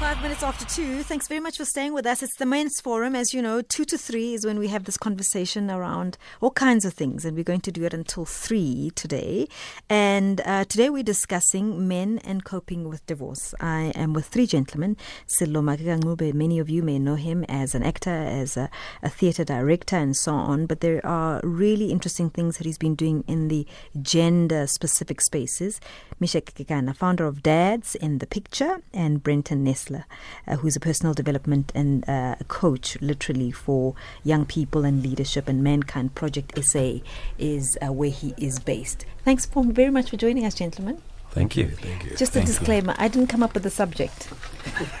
[0.00, 1.02] Five minutes after two.
[1.02, 2.22] Thanks very much for staying with us.
[2.22, 3.14] It's the Men's Forum.
[3.14, 6.86] As you know, two to three is when we have this conversation around all kinds
[6.86, 9.46] of things, and we're going to do it until three today.
[9.90, 13.54] And uh, today we're discussing men and coping with divorce.
[13.60, 14.96] I am with three gentlemen.
[15.26, 18.70] Sello Maake ka Ncube, many of you may know him as an actor, as a,
[19.02, 20.64] a theatre director, and so on.
[20.64, 23.66] But there are really interesting things that he's been doing in the
[24.00, 25.78] gender specific spaces.
[26.22, 30.04] Meshack Kekana, founder of Dads in the Picture, and Brenton Nestler,
[30.46, 33.94] uh, who's a personal development and uh, coach, literally for
[34.24, 35.48] young people and leadership.
[35.48, 36.98] And Mankind Project SA
[37.38, 39.06] is uh, where he is based.
[39.24, 41.00] Thanks for, very much for joining us, gentlemen.
[41.30, 41.68] Thank you.
[41.68, 42.16] Thank you.
[42.16, 44.28] Just a disclaimer I didn't come up with the subject.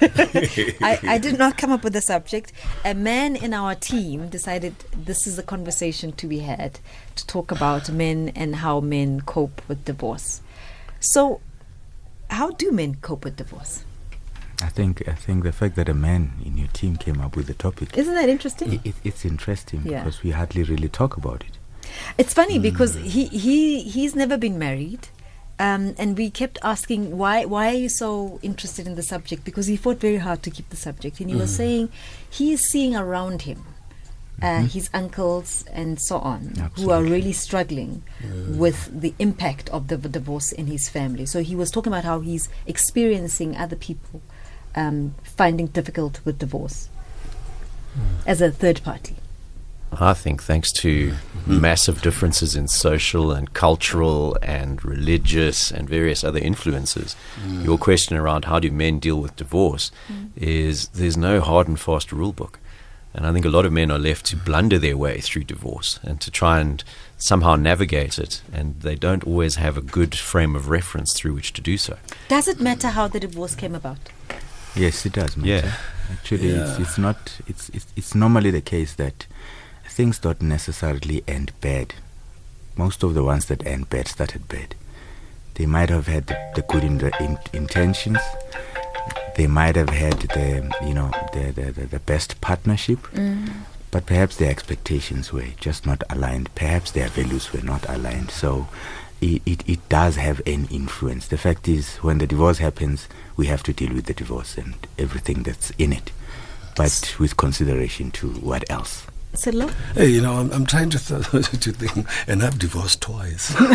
[0.00, 2.52] I, I did not come up with the subject.
[2.84, 6.78] A man in our team decided this is a conversation to be had
[7.16, 10.40] to talk about men and how men cope with divorce.
[11.00, 11.40] So,
[12.28, 13.84] how do men cope with divorce?
[14.62, 17.46] I think I think the fact that a man in your team came up with
[17.46, 18.70] the topic, Isn't that interesting?
[18.72, 20.00] i it, it's interesting Yeah.
[20.04, 21.58] because we hardly really talk about it.
[22.18, 25.08] It's funny because he, he he's never been married.
[25.58, 29.66] Um, and we kept asking why why are you so interested in the subject because
[29.66, 31.90] he fought very hard to keep the subject and he was saying
[32.30, 33.62] he is seeing around him
[34.40, 38.02] uh, his uncles and so on who are really struggling
[38.48, 42.04] with the impact of the v- divorce in his family so he was talking about
[42.04, 44.22] how he's experiencing other people
[44.74, 46.88] um, finding difficult with divorce
[48.26, 49.16] as a third party
[49.92, 51.14] I think thanks to
[51.46, 57.16] massive differences in social and cultural and religious and various other influences,
[57.62, 59.90] your question around how do men deal with divorce
[60.36, 62.60] is there's no hard and fast rule book.
[63.12, 65.98] And I think a lot of men are left to blunder their way through divorce
[66.04, 66.84] and to try and
[67.18, 71.52] somehow navigate it, and they don't always have a good frame of reference through which
[71.54, 71.98] to do so.
[72.28, 73.98] does it matter how the divorce came about
[74.74, 75.36] Yes, it does.
[75.36, 75.50] Matter.
[75.50, 75.72] Yeah.
[76.12, 77.40] Actually, it's, it's not.
[77.46, 79.26] It's, it's it's normally the case that
[79.86, 81.94] things don't necessarily end bad.
[82.76, 84.74] Most of the ones that end bad started bad.
[85.54, 88.18] They might have had the, the good in the in, intentions.
[89.36, 93.52] They might have had the you know the the, the, the best partnership, mm.
[93.90, 96.54] but perhaps their expectations were just not aligned.
[96.54, 98.30] Perhaps their values were not aligned.
[98.30, 98.68] So.
[99.20, 101.26] It, it, it does have an influence.
[101.28, 104.74] The fact is, when the divorce happens, we have to deal with the divorce and
[104.98, 106.10] everything that's in it,
[106.74, 109.06] but with consideration to what else.
[109.32, 109.68] Sello?
[109.94, 113.54] Hey, you know, I'm, I'm trying to, th- to think, and I've divorced twice.
[113.60, 113.70] and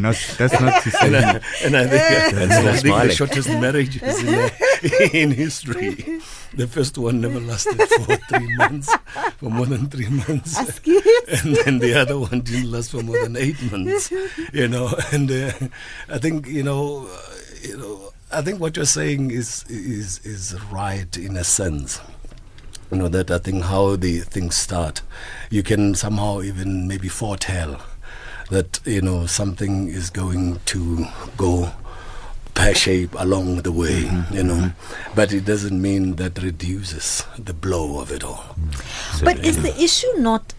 [0.00, 3.48] not, that's not to say and I, and I think, and I think the shortest
[3.48, 4.48] marriage is in, uh,
[5.12, 6.20] in history.
[6.54, 8.94] The first one never lasted for three months,
[9.38, 10.56] for more than three months.
[10.86, 14.12] and then the other one didn't last for more than eight months.
[14.52, 15.50] You know, and uh,
[16.08, 20.60] I think, you know, uh, you know, I think what you're saying is is is
[20.70, 22.00] right in a sense.
[22.90, 25.02] You know that I think how the things start,
[25.50, 27.80] you can somehow even maybe foretell
[28.50, 31.06] that you know something is going to
[31.36, 31.70] go
[32.54, 35.14] pear shape along the way, mm-hmm, you know, mm-hmm.
[35.14, 38.44] but it doesn't mean that reduces the blow of it all.
[38.58, 39.24] Mm.
[39.24, 40.54] But is the issue not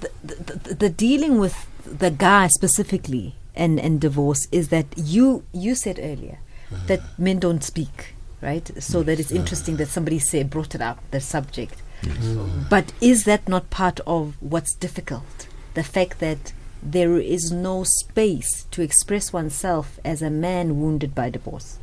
[0.00, 5.42] the, the, the, the dealing with the guy specifically and, and divorce is that you
[5.52, 6.38] you said earlier
[6.86, 8.70] that men don't speak, right?
[8.82, 11.82] So that it's interesting that somebody say brought it up, the subject.
[12.02, 12.68] Mm.
[12.68, 15.48] But is that not part of what's difficult?
[15.74, 21.28] The fact that there is no space to express oneself as a man wounded by
[21.30, 21.78] divorce.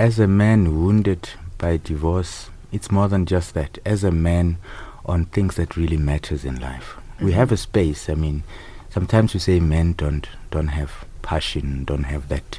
[0.00, 3.78] as a man wounded by divorce, it's more than just that.
[3.84, 4.56] As a man
[5.04, 7.38] on things that really matters in life, we mm-hmm.
[7.38, 8.08] have a space.
[8.08, 8.42] I mean,
[8.88, 12.58] sometimes we say men don't don't have passion, don't have that.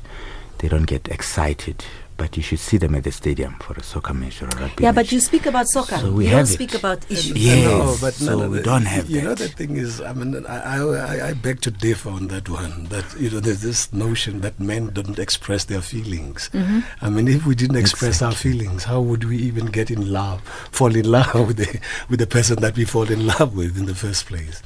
[0.61, 1.83] They don't get excited.
[2.21, 4.83] But you should see them at the stadium for a soccer match or a rugby
[4.83, 4.95] Yeah, match.
[4.95, 5.97] but you speak about soccer.
[5.97, 6.53] So we you don't have it.
[6.53, 7.35] speak about issues.
[7.35, 9.99] Yes, No, but so no, no, we the- don't have You know, the thing is,
[10.01, 10.77] I mean, I, I,
[11.13, 12.75] I- I beg to differ on that one.
[12.93, 16.49] That you know, there's this notion that men don't express their feelings.
[16.53, 16.79] Mm-hmm.
[17.05, 20.41] I mean, if we didn't express our feelings, how would we even get in love,
[20.71, 21.79] fall in love with the
[22.09, 24.61] with the person that we fall in love with in the first place?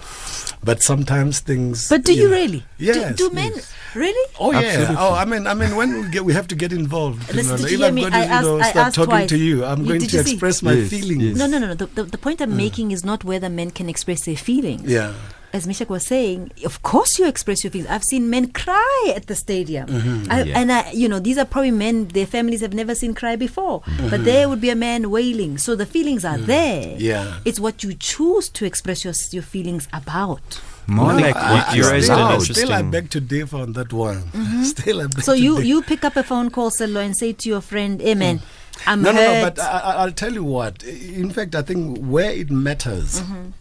[0.61, 1.87] But sometimes things.
[1.87, 2.65] But do you know- really?
[2.77, 3.15] Yes.
[3.15, 3.71] Do, do men yes.
[3.95, 4.25] really?
[4.39, 4.59] Oh yeah.
[4.59, 4.95] Absolutely.
[4.99, 7.21] Oh, I mean, I mean, when we get, we have to get involved.
[7.33, 8.01] you Listen, know, did if you I'm me?
[8.01, 9.29] going to I you know, asked- start talking twice.
[9.29, 10.31] to you, I'm You- going did to you see?
[10.33, 11.23] express my Yes, feelings.
[11.23, 11.37] yes.
[11.37, 11.73] No, no, no, no.
[11.75, 14.89] The, the, the point I'm making is not whether men can express their feelings.
[14.89, 15.13] Yeah.
[15.55, 17.89] as Meshack was saying, of course you express your feelings.
[17.89, 20.29] I've seen men cry at the stadium, Mm-hmm.
[20.29, 20.59] I, Yeah.
[20.59, 23.79] and I, you know these are probably men their families have never seen cry before,
[23.81, 24.09] Mm-hmm.
[24.09, 25.57] but there would be a man wailing.
[25.57, 26.83] So the feelings are there.
[26.87, 26.99] Mm.
[26.99, 27.39] Yeah.
[27.45, 30.59] it's what you choose to express your your feelings about.
[30.87, 33.19] More I like you- what you you're raised still, an interesting- still, I beg to
[33.19, 34.23] differ on that one.
[34.65, 35.67] Still, I beg So to you differ.
[35.67, 38.41] you pick up a phone call, Sello, and say to your friend, "Hey man,
[38.85, 39.03] I'm Mm.
[39.03, 39.49] no, no, hurt." no.
[39.49, 40.83] But I, I- I'll tell you what.
[40.83, 43.21] In fact, I think where it matters.
[43.21, 43.51] Mm-hmm.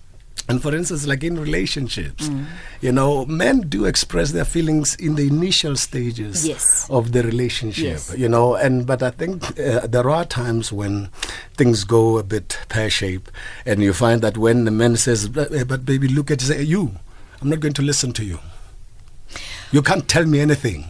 [0.47, 2.45] And for instance, like in relationships, Mm.
[2.83, 6.87] you know, men do express their feelings in the initial stages Yes.
[6.91, 8.13] of the relationship, Yes.
[8.15, 8.55] you know.
[8.55, 11.09] And but I think uh, there are times when
[11.57, 13.31] things go a bit pear shaped,
[13.65, 16.97] and you find that when the man says, "But, but baby, look at you,
[17.45, 18.39] I'm not going to listen to you.
[19.71, 20.87] You can't tell me anything,"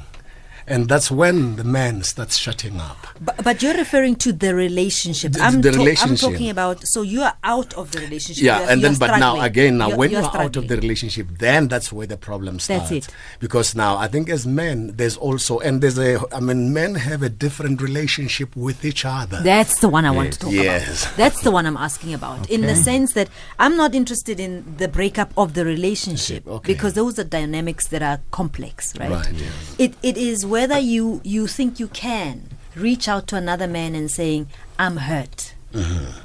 [0.66, 3.06] and that's when the man starts shutting up.
[3.20, 5.32] But, but you're referring to the relationship.
[5.32, 6.24] The- I'm, the to- relationship.
[6.26, 6.86] I'm talking about.
[6.86, 8.42] So you are out of the relationship.
[8.42, 10.76] Yeah, You're- and you're then, but now again, now when you're you're, out of the
[10.76, 12.90] relationship, then that's where the problem starts.
[12.90, 13.14] That's it.
[13.40, 17.22] Because now I think as men, there's also, and there's a, I mean, men have
[17.22, 19.40] a different relationship with each other.
[19.42, 20.64] That's the one I want to talk about.
[20.64, 21.04] Yes.
[21.04, 21.16] about.
[21.24, 22.50] That's the one I'm asking about.
[22.50, 23.28] In the sense that
[23.58, 26.72] I'm not interested in the breakup of the relationship Okay.
[26.72, 29.10] because those are dynamics that are complex, right?
[29.10, 29.76] Right, yes.
[29.78, 34.08] It it is whether you you think you can reach out to another man and
[34.08, 34.46] saying
[34.78, 35.52] I'm hurt.
[35.72, 36.20] Mm-hmm.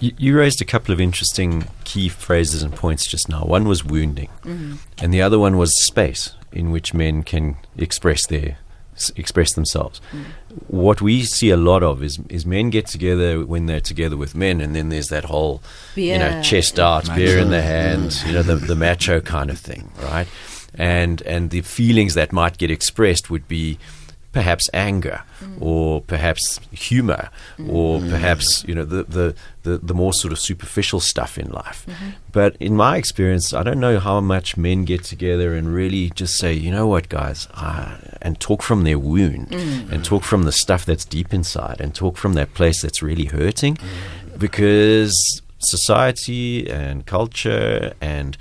[0.00, 3.44] You, you raised a couple of interesting key phrases and points just now.
[3.44, 4.74] One was wounding, mm-hmm.
[5.00, 8.58] and the other one was space in which men can express their
[9.14, 10.00] express themselves.
[10.10, 10.24] Mm.
[10.66, 14.34] What we see a lot of is is men get together when they're together with
[14.34, 15.62] men, and then there's that whole
[15.94, 18.26] you know chest out, beer in the hands, mm.
[18.26, 20.26] you know the the macho kind of thing, right?
[20.78, 23.78] And and the feelings that might get expressed would be
[24.32, 25.56] perhaps anger mm.
[25.60, 27.72] or perhaps humor mm.
[27.72, 28.10] or mm.
[28.10, 31.86] perhaps you know the, the, the, the more sort of superficial stuff in life.
[31.86, 32.10] Mm-hmm.
[32.30, 36.38] But in my experience i don't know how much men get together and really just
[36.38, 37.48] say you know what guys?
[37.54, 41.94] Uh, and talk from their wound and talk from the stuff that's deep inside and
[41.94, 43.78] talk from that place that's really hurting
[44.36, 48.36] because society and culture and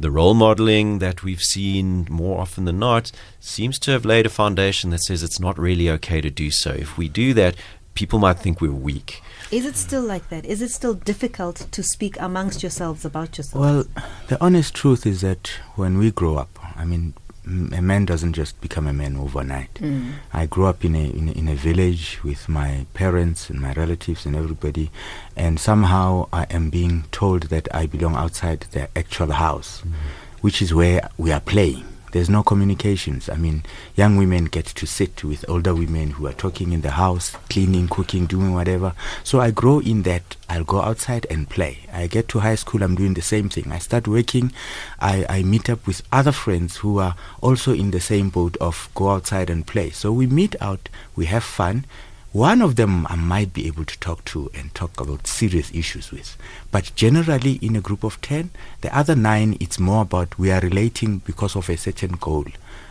[0.00, 4.30] the role modeling that we've seen more often than not seems to have laid a
[4.30, 6.70] foundation that says it's not really okay to do so.
[6.70, 7.54] If we do that,
[7.94, 9.22] people might think we're weak.
[9.50, 10.44] Is it still like that?
[10.46, 13.60] Is it still difficult to speak amongst yourselves about yourself?
[13.60, 13.84] Well,
[14.28, 18.34] the honest truth is that when we grow up, I mean, m- a man doesn't
[18.34, 19.74] just become a man overnight.
[19.74, 20.12] Mm.
[20.32, 23.72] I grew up in a, in a in a village with my parents and my
[23.72, 24.90] relatives and everybody,
[25.36, 29.92] and somehow I am being told that I belong outside the actual house, mm.
[30.40, 31.91] which is where we are playing.
[32.12, 33.30] There's no communications.
[33.30, 33.64] I mean,
[33.96, 37.88] young women get to sit with older women who are talking in the house, cleaning,
[37.88, 38.92] cooking, doing whatever.
[39.24, 40.36] So I grow in that.
[40.48, 41.78] I'll go outside and play.
[41.90, 43.72] I get to high school, I'm doing the same thing.
[43.72, 44.52] I start working.
[45.00, 48.90] I, I meet up with other friends who are also in the same boat of
[48.94, 49.88] go outside and play.
[49.88, 51.86] So we meet out, we have fun.
[52.32, 56.10] One of them I might be able to talk to and talk about serious issues
[56.10, 56.34] with.
[56.70, 58.48] But generally, in a group of 10,
[58.80, 62.46] the other nine, it's more about we are relating because of a certain goal.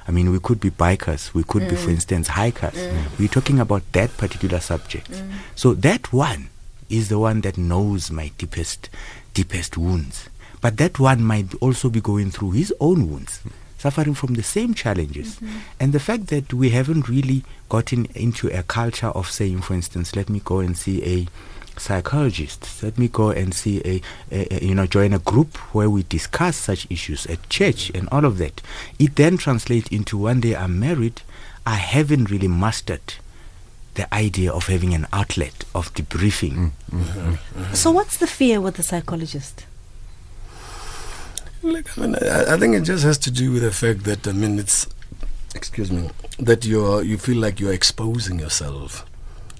[0.07, 1.83] I mean, we could be bikers, we could be, mm.
[1.83, 2.75] for instance, hikers.
[2.75, 3.17] Mm.
[3.17, 5.09] We're talking about that particular subject.
[5.09, 5.31] Mm.
[5.55, 6.49] So that one
[6.91, 8.89] is the one that knows my deepest,
[9.33, 10.29] deepest wounds.
[10.61, 13.39] But that one might also be going through his own wounds
[13.81, 15.35] suffering from the same challenges.
[15.35, 15.57] Mm-hmm.
[15.79, 20.15] And the fact that we haven't really gotten into a culture of saying, for instance,
[20.15, 21.27] let me go and see a
[21.79, 25.89] psychologist, let me go and see a, a, a- you know, join a group where
[25.89, 28.61] we discuss such issues at church and all of that.
[28.99, 31.21] It then translates into one day I'm married,
[31.65, 33.15] I haven't really mastered
[33.95, 36.71] the idea of having an outlet of debriefing.
[36.91, 37.73] Mm-hmm.
[37.73, 39.65] so what's the fear with the psychologist?
[41.63, 44.27] Like, I mean, I, I think it just has to do with the fact that
[44.27, 44.87] I mean, it's
[45.53, 49.05] excuse me, that you're you feel like you're exposing yourself,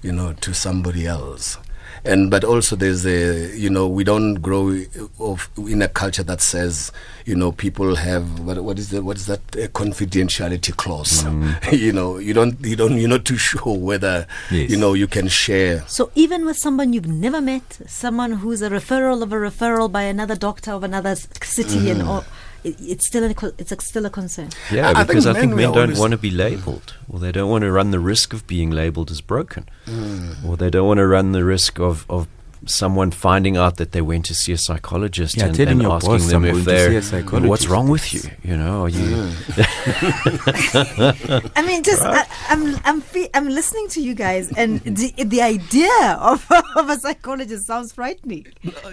[0.02, 1.58] you know, to somebody else.
[2.04, 4.76] And but also there's a you know we don't grow
[5.20, 6.90] of in a culture that says
[7.26, 11.22] you know people have what, what is that what is that a confidentiality clause?
[11.24, 11.72] Mm.
[11.78, 14.70] You know you don't you don't you're not too sure whether Yes.
[14.70, 15.84] you know you can share.
[15.86, 20.02] So even with someone you've never met, someone who's a referral of a referral by
[20.02, 22.08] another doctor of another s- city, and mm-hmm.
[22.08, 22.24] all,
[22.64, 24.50] it, it's still a, it's a, still a concern.
[24.70, 27.18] Yeah, I- I think because I think were men don't want to be labeled, or
[27.18, 30.44] they don't want to run the risk of being labeled as broken, mm.
[30.44, 32.28] or they don't want to run the risk of, of
[32.66, 35.92] someone finding out that they went to see a psychologist Yeah, and, telling and your
[35.92, 38.22] asking boss, them "I'm if they're see what's wrong with you?
[38.42, 39.30] You know, are you?
[41.56, 45.42] I mean, just I, I'm I'm fe- I'm listening to you guys, and the the
[45.42, 48.46] idea of, of a psychologist sounds frightening.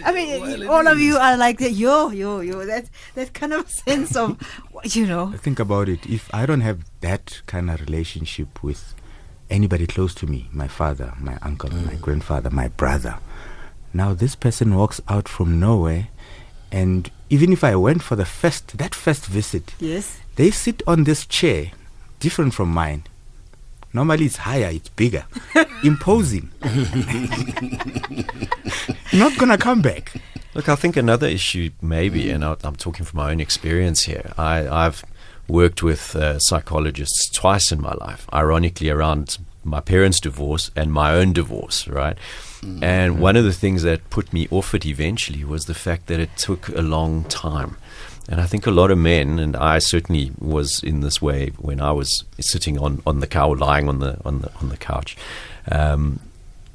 [0.04, 2.66] I mean, well, it all of you are like yo yo yo.
[2.66, 4.38] That that kind of sense of
[4.84, 5.34] you know.
[5.38, 6.06] Think about it.
[6.06, 8.96] If I don't have that kind of relationship with
[9.50, 12.02] anybody close to me, my father, my uncle, my mm.
[12.02, 13.18] grandfather, my brother,
[13.94, 16.08] now this person walks out from nowhere,
[16.72, 20.20] and even if I went for the first that first visit, Yes.
[20.36, 21.72] they sit on this chair,
[22.20, 23.04] different from mine.
[23.94, 25.26] Normally it's higher, it's bigger,
[25.84, 26.52] imposing.
[29.14, 30.14] Not gonna come back.
[30.54, 34.34] Look, I think another issue, maybe, and I, I'm talking from my own experience here.
[34.38, 35.04] I, I've
[35.48, 41.14] worked with uh, psychologists twice in my life, ironically, around my parents' divorce and my
[41.14, 42.18] own divorce, right?
[42.82, 46.20] And one of the things that put me off it eventually was the fact that
[46.20, 47.78] it took a long time.
[48.28, 51.82] And I think a lot of men, and I certainly was in this way when
[51.82, 55.18] I was sitting on, on the couch, lying on the on the on the couch,
[55.72, 56.20] um,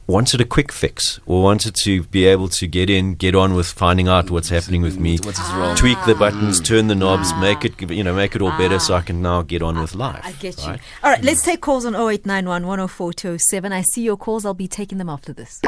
[0.06, 3.66] wanted a quick fix or wanted to be able to get in, get on with
[3.66, 5.76] finding out what's happening with me, What is wrong?
[5.76, 6.18] tweak the ah.
[6.18, 7.40] buttons, turn the knobs, ah.
[7.40, 9.94] make it you know make it all better, so I can now get on with
[9.94, 10.20] ah, life.
[10.24, 10.68] I get you.
[10.70, 10.80] right?
[11.02, 13.72] All right, let's take calls on 0891 104 207.
[13.72, 14.44] I see your calls.
[14.44, 15.60] I'll be taking them after this.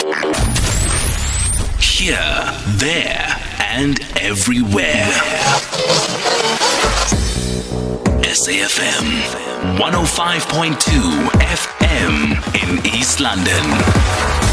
[1.81, 2.16] Here,
[2.78, 5.07] there, and everywhere.
[8.37, 9.07] SAFM
[9.78, 10.76] 105.2
[11.40, 14.46] FM in East London.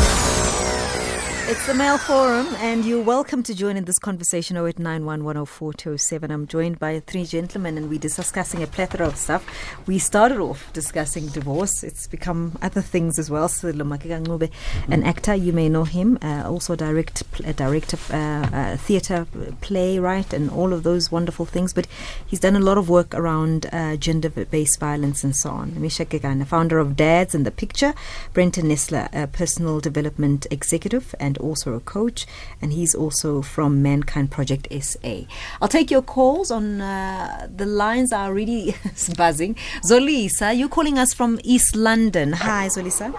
[1.53, 6.31] It's the Male Forum, and you're welcome to join in this conversation 0891 104 207.
[6.31, 9.45] I'm joined by three gentlemen, and we're discussing a plethora of stuff.
[9.86, 13.48] We started off discussing divorce, it's become other things as well.
[13.50, 14.48] Sello Maake ka
[14.91, 19.27] an actor, you may know him, uh, also direct, a director, uh, uh, theatre
[19.62, 21.72] playwright, and all of those wonderful things.
[21.72, 21.86] But
[22.25, 25.74] he's done a lot of work around uh, gender based violence and so on.
[25.74, 27.93] Meshack Kekana, founder of Dads in the Picture,
[28.33, 32.25] Brenton Nestler, a personal development executive and also a coach,
[32.62, 35.21] and he's also from Mankind Project SA.
[35.62, 38.75] I'll take your calls on uh, the lines are really
[39.17, 39.55] buzzing.
[39.83, 42.33] Zolisa, you're calling us from East London.
[42.33, 43.13] Hi, Zolisa.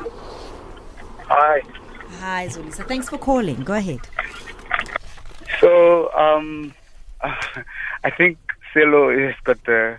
[1.26, 1.62] Hi.
[2.21, 2.87] Hi, Zolisa.
[2.87, 3.62] Thanks for calling.
[3.62, 4.00] Go ahead.
[5.61, 6.75] So, um,
[7.23, 8.38] I think
[8.73, 9.99] Sello has got the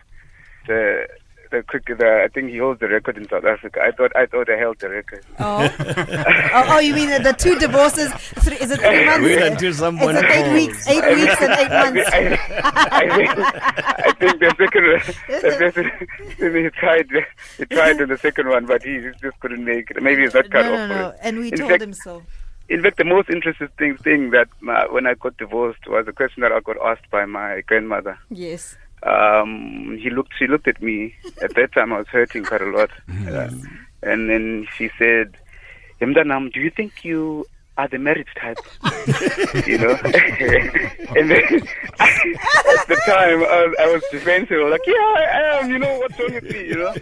[0.67, 1.07] the
[1.51, 1.85] the quick.
[1.85, 3.79] The, I think he holds the record in South Africa.
[3.83, 5.23] I thought I thought I held the record.
[5.39, 8.11] Oh, oh, oh, you mean the, the two divorces?
[8.13, 9.23] Three, is it three months?
[9.25, 10.87] Wait until someone Is it eight weeks?
[10.87, 12.09] Eight weeks and eight I, months.
[12.13, 12.19] I,
[12.91, 15.51] I, think, I think the second the
[16.39, 17.07] second he tried
[17.57, 20.01] he tried on the second one, but he just couldn't make it.
[20.01, 20.89] Maybe he's not cut No, off.
[20.89, 21.13] no, for no.
[21.21, 22.23] And we In told fact- him so.
[22.67, 26.11] In fact, the most interesting thing, thing that uh, when I got divorced was a
[26.11, 28.17] question that I got asked by my grandmother.
[28.31, 28.75] Yes.
[29.05, 30.33] Um, he looked.
[30.37, 31.15] She looked at me.
[31.41, 32.89] At that time, I was hurting quite a lot,
[33.27, 33.49] uh,
[34.03, 35.37] and then she said,
[36.01, 37.45] "Yemdanam, do you think you
[37.77, 38.57] are the marriage type?"
[39.67, 39.91] you know,
[41.15, 41.43] and then
[41.99, 44.59] at the time, I was, I was defensive.
[44.59, 46.67] I was like, "Yeah, I am." You know, what's wrong with me?
[46.67, 46.95] You know.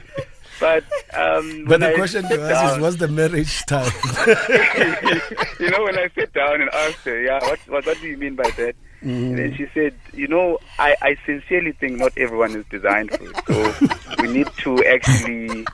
[0.60, 0.84] But
[1.14, 3.92] um, But the I question to us is, what's the marriage type?
[5.60, 8.18] you know, when I sat down and asked her, yeah, what, what, what do you
[8.18, 8.76] mean by that?
[9.04, 13.24] And then she said, you know, I, I sincerely think not everyone is designed for
[13.24, 13.36] it.
[13.48, 15.66] So we need to actually,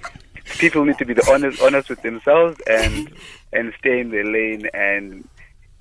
[0.58, 3.12] people need to be the honest, honest with themselves and
[3.54, 4.68] and stay in their lane.
[4.74, 5.28] And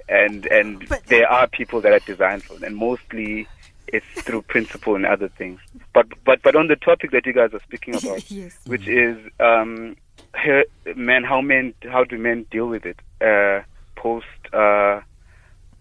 [0.08, 3.46] and and But- there are people that are designed for it, and mostly
[3.86, 5.60] it's through principle and other things.
[5.94, 8.58] But but but on the topic that you guys are speaking about, Yes.
[8.66, 9.96] which is um,
[10.34, 10.64] her,
[10.94, 13.62] men, how men, how do men deal with it uh,
[13.96, 15.00] post, uh,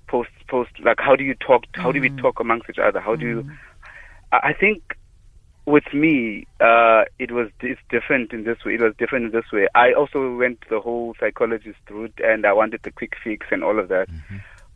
[0.08, 0.72] post, post?
[0.84, 1.64] Like, how do you talk?
[1.74, 3.00] How do we talk amongst each other?
[3.00, 3.52] How do you?
[4.32, 4.98] I I think
[5.66, 8.76] with me, uh, it was it's different in this way.
[8.76, 9.68] It was different in this way.
[9.76, 13.78] I also went the whole psychologist route, and I wanted the quick fix and all
[13.78, 14.08] of that.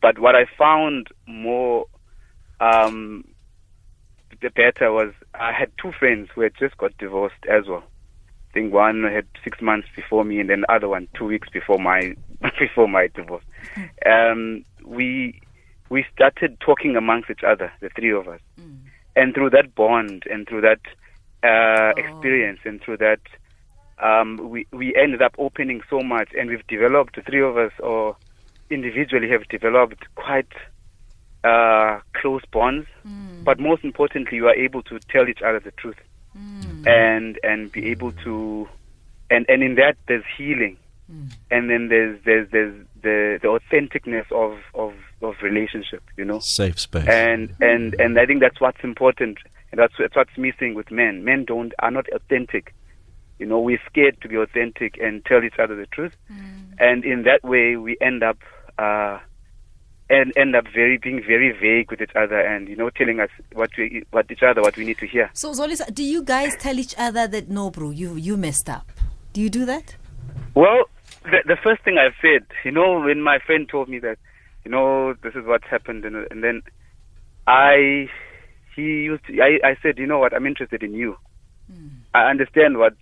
[0.02, 1.86] But what I found more
[2.60, 3.26] um,
[4.42, 7.84] the better was I had two friends who had just got divorced as well.
[8.52, 11.48] I think one had six months before me, and then the other one two weeks
[11.50, 12.16] before my
[12.60, 13.46] before my divorce.
[14.06, 15.40] Um, we
[15.90, 18.42] we started talking amongst each other, the three of us,
[19.16, 20.82] and through that bond and through that
[21.44, 23.22] uh, experience and through that,
[24.00, 27.72] um, we we ended up opening so much, and we've developed the three of us,
[27.80, 28.18] or
[28.70, 30.52] individually, have developed quite
[31.46, 32.86] uh, close bonds.
[33.46, 35.96] But most importantly, you are able to tell each other the truth,
[36.82, 36.88] Mm.
[36.88, 38.68] and and be able to,
[39.30, 40.78] and and in that there's healing,
[41.12, 41.32] mm.
[41.50, 46.04] and then there's there's there's the the authenticness of of of relationship.
[46.18, 47.08] You know, Safe space.
[47.08, 49.38] and and and I think that's what's important,
[49.72, 51.24] and that's that's what's missing with men.
[51.24, 52.74] Men don't are not authentic.
[53.38, 56.74] You know, we're scared to be authentic and tell each other the truth, mm.
[56.80, 58.38] and in that way, we end up.
[58.78, 59.20] Uh,
[60.12, 63.30] and end up very being very vague with each other, and you know, telling us
[63.54, 65.30] what we, what each other, what we need to hear.
[65.34, 68.92] So, Zolis, do you guys tell each other that no, bro, you you messed up?
[69.34, 69.96] Do you do that?
[70.54, 70.84] Well,
[71.24, 74.18] the, the first thing I said, you know, when my friend told me that,
[74.66, 76.62] you know, this is what's happened, and, and then
[77.48, 78.10] I,
[78.76, 81.16] he used, to, I, I said, you know what, I'm interested in you.
[82.14, 82.94] I understand what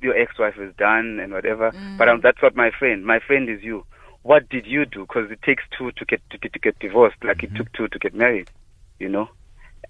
[0.00, 3.06] your ex-wife has done and whatever, but um, that's not my friend.
[3.06, 3.84] My friend is you.
[4.28, 5.06] What did you do?
[5.06, 7.56] Because it takes two to get to, to get divorced, like it mm-hmm.
[7.56, 8.50] took two to get married,
[8.98, 9.30] you know.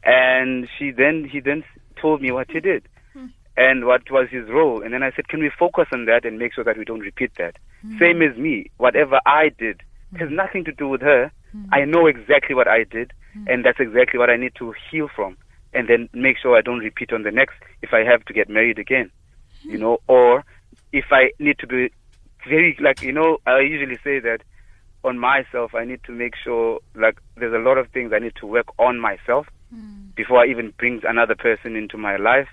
[0.04, 1.64] And she then he then
[2.00, 3.26] told me what he did hmm.
[3.56, 4.80] and what was his role.
[4.80, 7.00] And then I said, can we focus on that and make sure that we don't
[7.00, 7.56] repeat that?
[7.82, 7.98] Hmm.
[7.98, 8.70] Same as me.
[8.76, 10.18] Whatever I did hmm.
[10.18, 11.32] has nothing to do with her.
[11.72, 13.12] I know exactly what I did,
[13.48, 15.36] and that's exactly what I need to heal from.
[15.72, 18.48] And then make sure I don't repeat on the next if I have to get
[18.48, 19.10] married again,
[19.62, 20.44] you know, or
[20.92, 21.90] if I need to be
[22.48, 24.42] very, like, you know, I usually say that
[25.04, 28.34] on myself, I need to make sure, like, there's a lot of things I need
[28.40, 30.14] to work on myself mm.
[30.14, 32.48] before I even bring another person into my life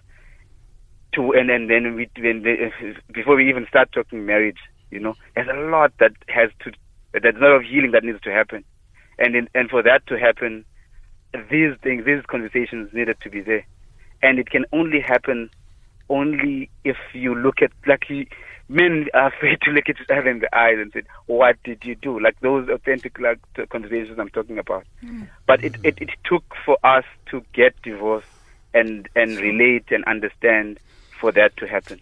[1.16, 4.60] to and and then we when the, before we even start talking marriage,
[4.92, 6.72] you know, there's a lot that has to
[7.14, 8.64] there's a lot of healing that needs to happen,
[9.18, 10.66] and in, and for that to happen,
[11.50, 13.66] these things, these conversations needed to be there,
[14.22, 15.50] and it can only happen
[16.10, 18.28] only if you look at like you,
[18.70, 21.84] men are afraid to look at each other in the eyes and say, "What did
[21.86, 24.86] you do?" Like those authentic like t- conversations I'm talking about.
[25.02, 25.24] Hmm.
[25.48, 28.28] But it, it it took for us to get divorced
[28.74, 30.80] and and relate and understand
[31.20, 32.00] for that to happen.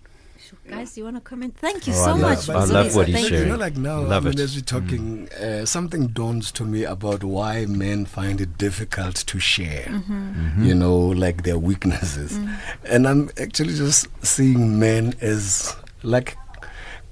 [0.69, 1.55] Guys, do you want to comment?
[1.57, 2.49] Thank you Oh, so I love- much.
[2.49, 4.43] I love what he's Thank you know, like now, Love I mean, it.
[4.43, 5.33] as we're talking, mm.
[5.41, 9.85] uh, something dawns to me about why men find it difficult to share.
[9.85, 10.13] Mm-hmm.
[10.13, 10.63] Mm-hmm.
[10.65, 12.55] You know, like their weaknesses, mm.
[12.83, 16.37] and I'm actually just seeing men as like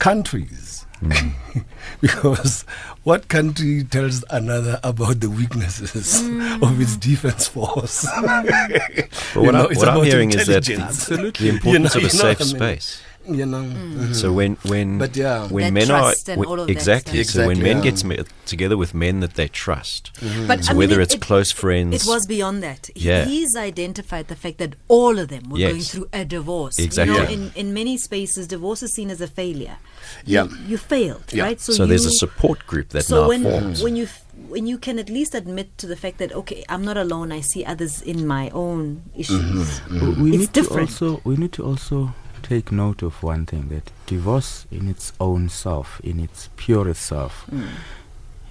[0.02, 0.86] countries.
[2.02, 2.64] because
[3.04, 6.62] what country tells another about the weaknesses mm.
[6.62, 8.08] of its defense force?
[8.22, 8.46] But
[9.36, 11.06] what, know, I'm, what I'm hearing is that intelligence.
[11.38, 12.82] the importance You know- of a safe what I mean?
[13.24, 13.38] Space.
[13.38, 14.14] you know, mhm.
[14.16, 15.48] So when when But yeah.
[15.48, 17.78] when That men trust are and when- all of that exactly so when Exactly, men
[17.84, 17.92] yeah.
[17.92, 20.12] get me- together with men that they trust,
[20.48, 22.90] But so I mean, whether it- it's it- close friends, It was beyond that.
[22.96, 23.26] Yeah.
[23.26, 25.72] He's identified the fact that all of them were Yes.
[25.72, 26.78] going through a divorce.
[26.80, 27.16] Exactly.
[27.16, 27.36] You know, Yeah.
[27.36, 29.78] in, in many spaces, divorce is seen as a failure.
[30.26, 30.46] Yeah.
[30.46, 31.44] You, you failed, Yeah.
[31.46, 31.62] right?
[31.62, 33.82] so there's a support group that so now when forms.
[33.84, 34.08] when you
[34.50, 37.32] when you can at least admit to the fact that okay, I'm not alone.
[37.32, 39.40] I see others in my own issues.
[39.40, 40.22] Mm-hmm.
[40.24, 40.90] we It's need different.
[40.98, 42.14] to also we need to also
[42.52, 47.46] take note of one thing that divorce in its own self in its purest self
[47.50, 47.66] mm.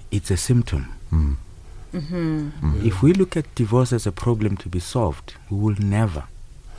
[0.09, 0.91] it's a symptom.
[1.11, 1.35] Mm.
[1.93, 2.49] Mm-hmm.
[2.63, 2.83] Mm.
[2.83, 6.23] if we look at divorce as a problem to be solved we will never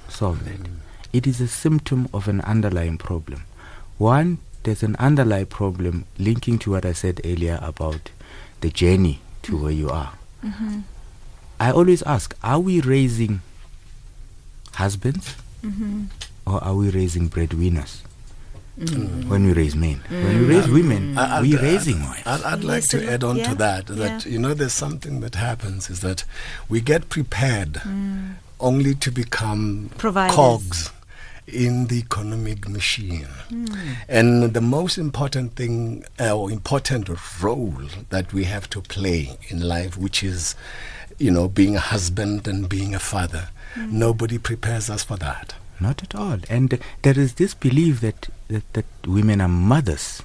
[0.08, 0.78] solve that mm.
[1.12, 3.44] it is a symptom of an underlying problem.
[3.98, 8.11] One there's an underlying problem linking to what i said earlier about
[8.62, 10.14] the journey to where you are.
[10.42, 10.80] Mm-hmm.
[11.61, 13.42] I always ask are we raising
[14.74, 16.06] husbands mm-hmm.
[16.46, 18.02] Or are we raising breadwinners
[18.78, 19.28] mm.
[19.28, 20.00] when we raise men?
[20.09, 20.24] Mm.
[20.24, 21.18] When we raise women, mm.
[21.18, 22.26] I- I'd- we're I'd- raising wives.
[22.26, 24.33] I'd, I'd like to add on yeah, to that that yeah.
[24.33, 26.24] you know there's something that happens is that
[26.68, 27.81] we get prepared
[28.61, 30.35] only to become Providers.
[30.37, 30.90] cogs
[31.48, 33.26] in the economic machine.
[34.09, 37.09] And the most important thing uh, or important
[37.42, 37.74] role
[38.11, 40.55] that we have to play in life which is
[41.18, 43.48] you know being a husband and being a father.
[43.76, 45.55] Nobody prepares us for that.
[45.82, 46.38] Not at all.
[46.48, 50.22] And there is this belief that, that, that women are mothers.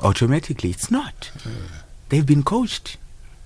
[0.00, 1.30] Automatically, it's not.
[2.08, 2.96] They've been coached,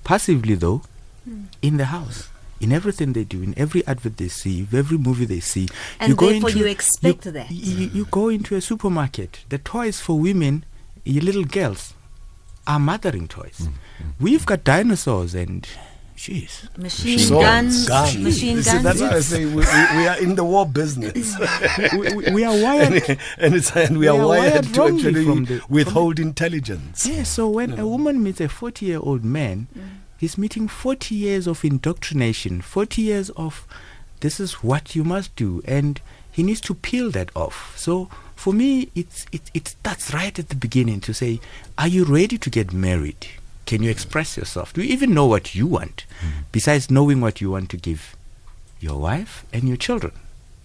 [0.05, 0.83] passively though,
[1.25, 1.45] hmm.
[1.63, 2.29] in the house.
[2.59, 5.69] In everything they do, in every advert they see, every movie they see,
[6.01, 7.51] And go therefore into- you expect you, that.
[7.51, 9.45] You, you go into a supermarket.
[9.51, 10.65] The toys for women,
[11.05, 11.93] your little girls,
[12.67, 13.59] are mothering toys.
[13.61, 14.11] Mm-hmm.
[14.25, 15.69] We've got dinosaurs and,
[16.17, 18.17] jeez, Machine Swords, guns, guns.
[18.19, 18.83] machine You see, guns.
[18.83, 21.37] that's why I say we, we, we are in the war business.
[21.93, 24.65] we, we, we are wired and, and it's and we, We are, are wired, wired
[24.75, 27.07] to wrongly actually from the- withhold intelligence.
[27.07, 27.91] Yeah, so when a mm.
[27.91, 29.83] woman meets a 40 year old man, mm.
[30.19, 33.67] he's meeting 40 years of indoctrination, 40 years of
[34.21, 36.01] this is what you must do, and
[36.33, 37.75] he needs to peel that off.
[37.77, 41.41] So for me, it's, it, it starts right at the beginning to say,
[41.77, 43.27] Are you ready to get married?
[43.67, 44.73] Can you express yourself?
[44.73, 46.43] Do you even know what you want, hmm.
[46.53, 48.17] besides knowing what you want to give
[48.81, 50.13] your wife and your children?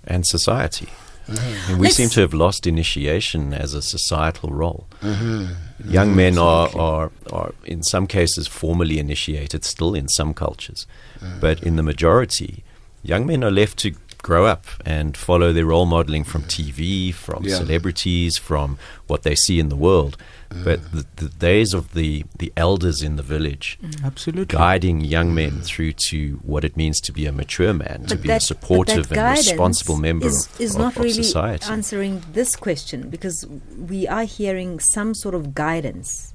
[0.03, 0.87] and society.
[1.27, 1.71] Mm-hmm.
[1.71, 4.87] And we Let's- seem to have lost initiation as a societal role.
[5.01, 5.89] Mm-hmm.
[5.89, 6.79] Young men mm-hmm.
[6.79, 10.85] are, are, are, in some cases, formally initiated still in some cultures.
[11.19, 11.39] Mm.
[11.39, 12.63] But in the majority,
[13.03, 17.43] young men are left to grow up and follow their role modeling from TV, from
[17.43, 17.57] Yeah.
[17.57, 20.17] celebrities, from what they see in the world.
[20.49, 20.91] But mm.
[20.91, 24.03] the, the days of the, the elders in the village mm.
[24.03, 24.53] Absolutely.
[24.57, 25.63] guiding young men mm.
[25.63, 28.45] through to what it means to be a mature man, to But be that- a
[28.45, 31.65] supportive and responsible member is, of, is of- not of really society.
[31.71, 33.45] answering this question because
[33.77, 36.31] we are hearing some sort of guidance.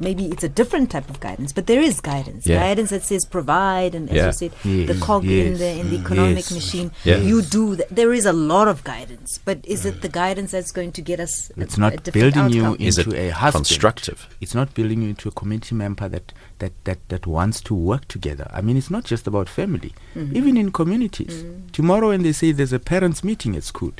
[0.00, 2.46] Maybe it's a different type of guidance, but there is guidance.
[2.46, 2.58] Yeah.
[2.60, 4.26] Guidance that says provide, and as Yeah.
[4.26, 6.52] you said, the Yes, cog in the in the mm, economic yes.
[6.52, 6.90] machine.
[7.04, 7.18] Yeah.
[7.18, 7.88] You do that.
[7.90, 11.20] There is a lot of guidance, but is it the guidance that's going to get
[11.20, 11.50] us?
[11.56, 12.86] It's a not different building you outcome?
[12.86, 13.66] Is it into a husband.
[13.66, 14.26] constructive?
[14.40, 18.08] It's not building you into a community member that, that, that, that wants to work
[18.08, 18.48] together.
[18.52, 19.92] I mean, it's not just about family.
[20.14, 20.36] Mm-hmm.
[20.36, 21.44] Even in communities.
[21.72, 23.92] Tomorrow, when they say there's a parents' meeting at school,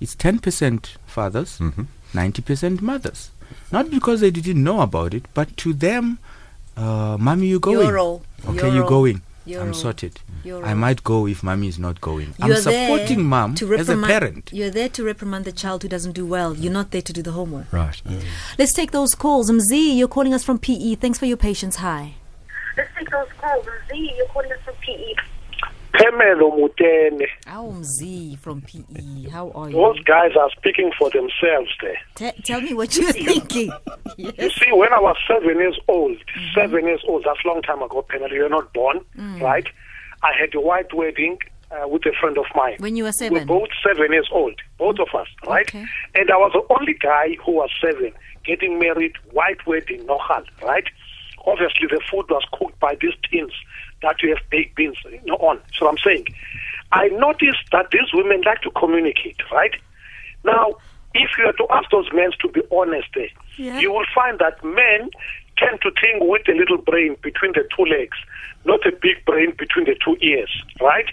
[0.00, 1.86] it's 10% fathers, Mhm.
[2.12, 3.30] 90% mothers.
[3.72, 6.18] Not because they didn't know about it, but to them,
[6.76, 7.86] uh, mommy, you going?
[7.86, 8.22] Your role.
[8.46, 8.88] Okay, Your you role.
[8.88, 9.22] going.
[9.46, 9.74] Your I'm role.
[9.74, 10.20] sorted.
[10.42, 12.34] Your I might go if mommy is not going.
[12.40, 14.50] I'm You're there supporting mom to as a parent.
[14.52, 16.54] You're there to reprimand the child who doesn't do well.
[16.56, 17.70] You're not there to do the homework.
[17.72, 18.00] Right.
[18.58, 19.50] Let's take those calls.
[19.50, 20.94] Mzi, you're calling us from PE.
[20.96, 21.76] Thanks for your patience.
[21.76, 22.14] Hi.
[22.76, 23.64] Let's take those calls.
[23.90, 25.14] Z, you're calling us from PE.
[25.94, 27.26] Phemelo Motene.
[27.48, 27.82] Oh,
[28.40, 29.28] from PE.
[29.30, 29.76] How are you?
[29.76, 31.98] Those guys are speaking for themselves there.
[32.14, 33.70] Te- tell me what you're thinking.
[34.16, 36.54] You see, when I was seven years old, mm-hmm.
[36.54, 39.40] seven years old, that's a long time ago, Penel, you're not born, mm.
[39.40, 39.66] right?
[40.22, 41.38] I had a white wedding
[41.72, 42.76] uh, with a friend of mine.
[42.78, 43.38] When you were seven?
[43.38, 45.48] We're both seven years old, both of us, mm.
[45.48, 45.68] right?
[45.68, 45.84] Okay.
[46.14, 48.12] And I was the only guy who was seven,
[48.44, 50.84] getting married, white wedding, no hal, right?
[51.46, 53.52] Obviously, the food was cooked by these tins
[54.02, 55.60] that you have baked beans you know, on.
[55.78, 56.26] So I'm saying,
[56.92, 59.74] I noticed that these women like to communicate, right?
[60.44, 60.74] Now,
[61.14, 63.78] if you are to ask those men to be honest, eh, Yeah.
[63.78, 65.10] you will find that men
[65.56, 68.16] tend to think with a little brain between the two legs,
[68.64, 71.06] not a big brain between the two ears, right?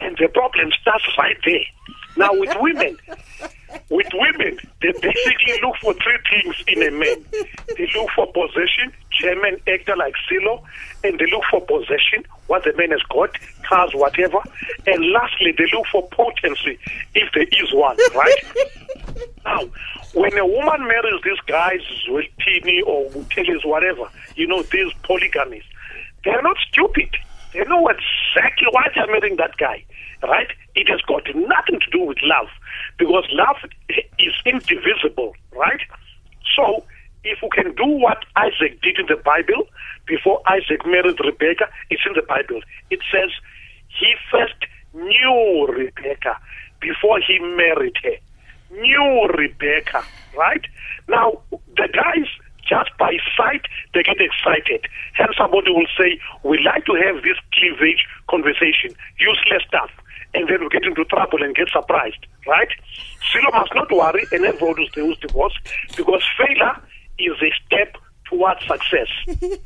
[0.00, 1.64] And the problem starts right there.
[2.16, 2.96] Now, with women,
[3.90, 7.24] with women, they basically look for three things in a man.
[7.76, 10.62] They look for possession, chairman, actor like Sello,
[11.04, 13.36] and they look for possession, what the man has got,
[13.68, 14.38] cars, whatever.
[14.86, 16.78] And lastly, they look for potency,
[17.14, 18.42] if there is one, right?
[19.44, 19.62] Now,
[20.14, 25.62] when a woman marries these guys, with Zwelithini or Mutelis, whatever, you know, these polygamies,
[26.24, 27.16] they're not stupid.
[27.56, 29.82] They know exactly why they're marrying that guy,
[30.22, 30.48] right?
[30.74, 32.48] It has got nothing to do with love,
[32.98, 33.56] because love
[34.18, 35.80] is indivisible, right?
[36.54, 36.84] So,
[37.24, 39.66] if we can do what Isaac did in the Bible
[40.06, 42.60] before Isaac married Rebecca, it's in the Bible.
[42.90, 43.30] It says
[43.88, 46.36] he first knew Rebecca
[46.80, 48.16] before he married her.
[48.78, 50.04] Knew Rebecca,
[50.36, 50.64] right?
[51.08, 52.28] Now, the guys,
[52.68, 53.62] just by sight,
[53.94, 54.86] they get excited.
[55.14, 59.90] Hence, somebody will say, We like to have this cleavage conversation, useless stuff.
[60.34, 62.68] And then we get into trouble and get surprised, right?
[63.32, 65.58] Sello must not worry and everyone who's divorced
[65.96, 66.76] because failure
[67.18, 67.96] is a step
[68.28, 69.08] towards success.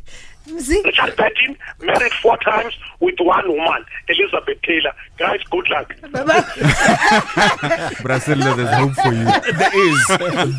[0.51, 4.93] Mzi, Richard Patton married four times with one woman, Elizabeth Taylor.
[5.17, 5.95] Guys, good luck.
[8.03, 9.25] Brazil, there's hope for you.
[9.53, 10.07] there is.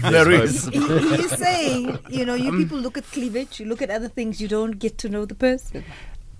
[0.01, 0.65] there is.
[0.67, 4.39] he, he's saying, you know, you people look at cleavage, you look at other things,
[4.41, 5.84] you don't get to know the person.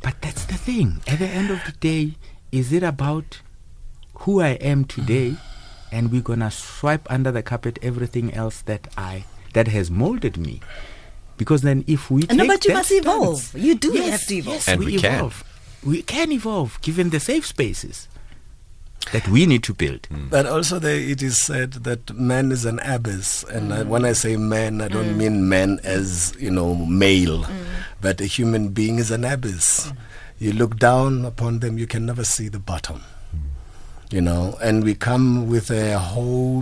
[0.02, 1.02] But that's the thing.
[1.08, 2.14] At the end of the day,
[2.52, 3.42] is it about
[4.16, 5.36] who I am today,
[5.92, 10.62] and we're gonna swipe under the carpet everything else that I that has molded me?
[11.42, 13.42] Because then, if we No, but you that must evolve.
[13.42, 14.56] stance- You do Yes, have to evolve.
[14.58, 15.16] Yes, And we, we can.
[15.16, 15.44] evolve.
[15.84, 18.08] We can evolve, given the safe spaces
[19.12, 20.06] that we need to build.
[20.06, 20.28] Hmm.
[20.30, 24.14] But also, there it is said that man is an abyss, and I, when I
[24.14, 25.18] say man, I don't hmm.
[25.18, 27.64] mean man as you know male, hmm.
[28.02, 29.92] but a human being is an abyss.
[30.38, 33.02] You look down upon them, you can never see the bottom.
[34.12, 36.62] You know, and we come with a whole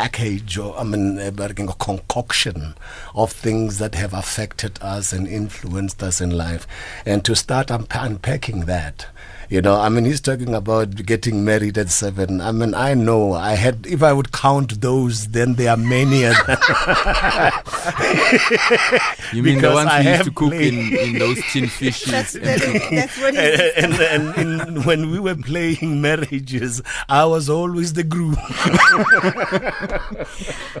[0.00, 2.74] package or I mean eh, a, a concoction
[3.14, 6.66] of things that have affected us and influenced us in life.
[7.04, 9.08] And to start unpacking that
[9.50, 13.32] you know i mean he's talking about getting married at seven i mean i know
[13.32, 16.58] i had if i would count those then there are many other
[19.32, 22.10] You mean the ones I we used to cook in, in those tin fishes?
[22.10, 22.44] That's, and
[22.98, 28.04] that's what he and, and, and when we were playing marriages i was always the
[28.04, 28.36] groom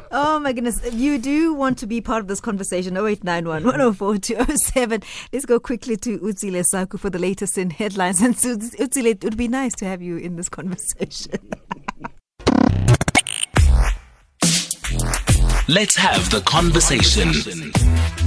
[0.12, 0.82] Oh my goodness.
[0.84, 5.02] If you do want to be part of this conversation, 0891 104 207.
[5.32, 8.20] Let's go quickly to Utsile Saku for the latest in headlines.
[8.20, 11.32] And so, it would be nice to have you in this conversation.
[15.68, 17.28] Let's have the conversation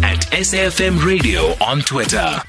[0.02, 2.42] at SAFM Radio on Twitter.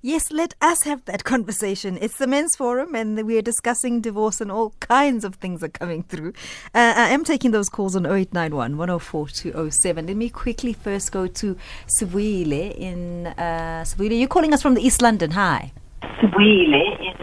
[0.00, 1.98] Yes, let us have that conversation.
[2.00, 5.68] It's the men's forum, and we are discussing divorce, and all kinds of things are
[5.70, 6.34] coming through.
[6.74, 10.06] Uh, I am taking those calls on 0891 104 207.
[10.06, 11.56] Let me quickly first go to
[11.88, 14.18] Sivuyile in uh, Sivuyile.
[14.18, 15.32] You're calling us from the East London.
[15.32, 15.72] Hi.
[16.20, 17.14] Sivuyile in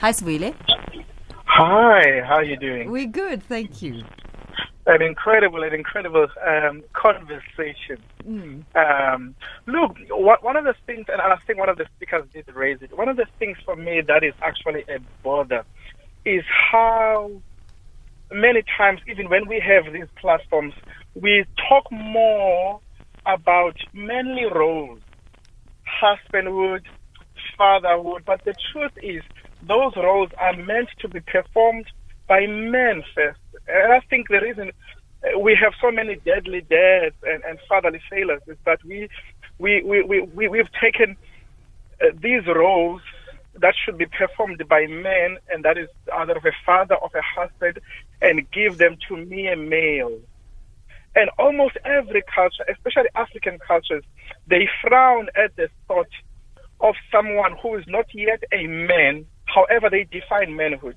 [0.00, 0.54] Hi, Sivuyile.
[1.46, 2.90] Hi, how are you doing?
[2.90, 4.02] We're good, thank you.
[4.86, 7.98] An incredible, an incredible um, conversation.
[8.28, 8.64] Mm.
[8.76, 9.34] Um,
[9.66, 12.82] look, wha- one of the things, and I think one of the speakers did raise
[12.82, 12.96] it.
[12.96, 15.64] One of the things for me that is actually a bother
[16.24, 17.30] is how
[18.30, 20.74] many times, even when we have these platforms,
[21.14, 22.80] we talk more
[23.24, 25.00] about manly roles,
[26.00, 26.84] husbandhood,
[27.56, 29.22] fatherhood, but the truth is
[29.62, 31.86] those roles are meant to be performed
[32.28, 33.40] by men first.
[33.68, 38.00] And I think the reason uh, we have so many deadly dads and, and fatherly
[38.10, 39.08] failures is that we,
[39.58, 41.16] we, we, we, we, we've taken
[42.02, 43.02] uh, these roles
[43.60, 47.22] that should be performed by men, and that is either of a father or a
[47.22, 47.78] husband,
[48.20, 50.18] and give them to mere male.
[51.16, 54.04] And almost every culture, especially African cultures,
[54.46, 56.10] they frown at the thought
[56.80, 60.96] of someone who is not yet a man, however they define manhood.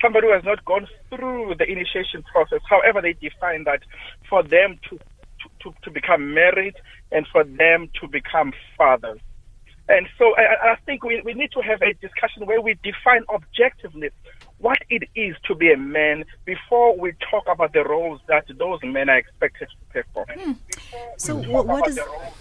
[0.00, 3.80] Somebody who has not gone through the initiation process, however they define that,
[4.30, 4.98] for them to,
[5.62, 6.74] to, to, become married
[7.10, 9.18] and for them to become fathers.
[9.88, 13.24] And so I, I think we, we need to have a discussion where we define
[13.28, 14.10] objectively
[14.60, 18.80] what it is to be a man before we talk about the roles that those
[18.82, 20.58] men are expected to perform.
[21.16, 21.98] So, what, what is.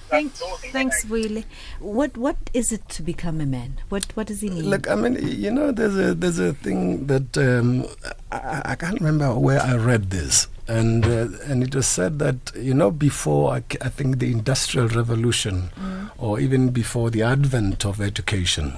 [0.09, 1.45] Thanks, thanks, Willie.
[1.79, 3.77] What What is it to become a man?
[3.89, 4.69] What What does he mean?
[4.69, 7.85] Look, I mean, you know, there's a there's a thing that um,
[8.31, 12.51] I, I can't remember where I read this, and uh, and it was said that
[12.55, 15.69] you know before I, c- I think the industrial revolution,
[16.17, 18.73] or even before the advent of education,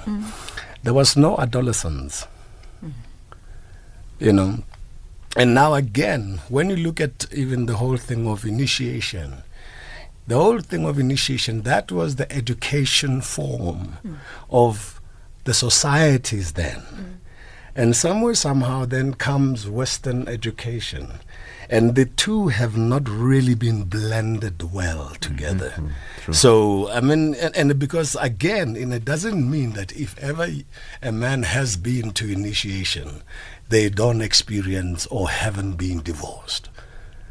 [0.84, 2.26] there was no adolescence.
[4.20, 4.64] You know,
[5.36, 9.44] and now again, when you look at even the whole thing of initiation,
[10.28, 14.16] the whole thing of initiation, that was the education form hmm.
[14.50, 15.00] of
[15.46, 16.80] the societies then.
[16.80, 17.04] Hmm.
[17.76, 21.14] And somewhere, somehow, then comes Western education.
[21.70, 25.14] And the two have not really been blended well mm-hmm.
[25.22, 25.74] together.
[25.78, 26.32] Mm-hmm.
[26.34, 30.48] So, I mean, and, and because again, and it doesn't mean that if ever
[31.02, 33.22] a man has been to initiation,
[33.70, 36.70] they don't experience or haven't been divorced.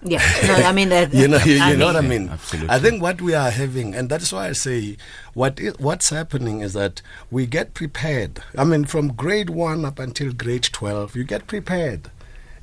[0.03, 2.29] yeah, no, I mean, uh, you know, you, you I know what I mean- mean.
[2.31, 2.71] Absolutely.
[2.71, 4.97] I think what we are having, and that's why I say,
[5.35, 8.41] what i- what's happening is that we get prepared.
[8.57, 12.11] I mean, from grade one up until grade twelve, you get prepared.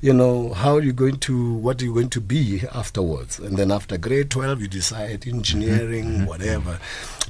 [0.00, 3.96] You know how you're going to, what you're going to be afterwards, and then after
[3.98, 6.78] grade twelve, you decide engineering, whatever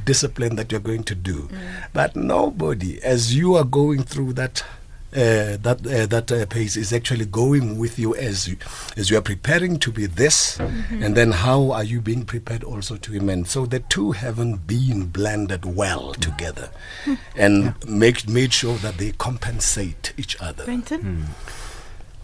[0.04, 1.48] discipline that you're going to do.
[1.92, 4.62] But nobody, as you are going through that
[5.12, 8.56] uh, that uh, that uh, pace is actually going with you as you
[8.96, 12.96] as you are preparing to be this, and then how are you being prepared also
[12.96, 13.44] to be men?
[13.44, 16.70] So the two haven't been blended well together,
[17.36, 20.64] and make made sure that they compensate each other.
[20.64, 21.26] Brenton?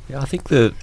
[0.08, 0.74] Yeah, I think the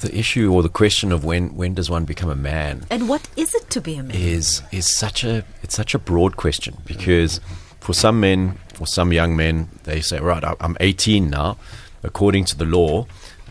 [0.00, 3.28] the issue or the question of when when does one become a man And what
[3.36, 4.16] is it to be a man?
[4.16, 7.38] is is such a it's such a broad question because
[7.80, 11.58] for some men, for some young men, they say, right, I'm 18 now.
[12.02, 13.06] According to the law,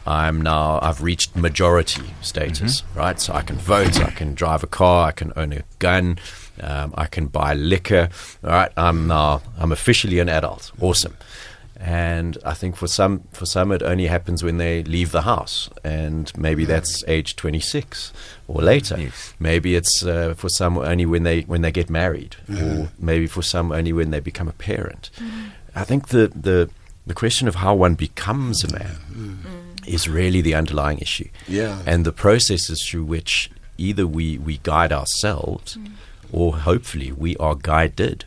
[0.07, 3.19] I'm now I've reached majority status, right?
[3.19, 6.17] So I can vote, I can drive a car, I can own a gun,
[6.61, 8.09] um, I can buy liquor.
[8.43, 10.71] All right, I'm now I'm officially an adult.
[10.81, 11.15] Awesome.
[11.79, 15.69] And I think for some for some it only happens when they leave the house,
[15.81, 18.11] and maybe that's age 26
[18.49, 18.97] or later.
[18.99, 19.33] Yes.
[19.39, 23.41] Maybe it's uh, for some only when they when they get married, or maybe for
[23.41, 25.09] some only when they become a parent.
[25.15, 25.47] Mm-hmm.
[25.73, 26.69] I think the the
[27.07, 28.79] the question of how one becomes a mm.
[28.79, 29.87] man mm.
[29.87, 31.29] is really the underlying issue.
[31.47, 31.81] Yeah.
[31.85, 35.93] and the processes through which either we we guide ourselves, mm.
[36.33, 38.25] or hopefully we are guided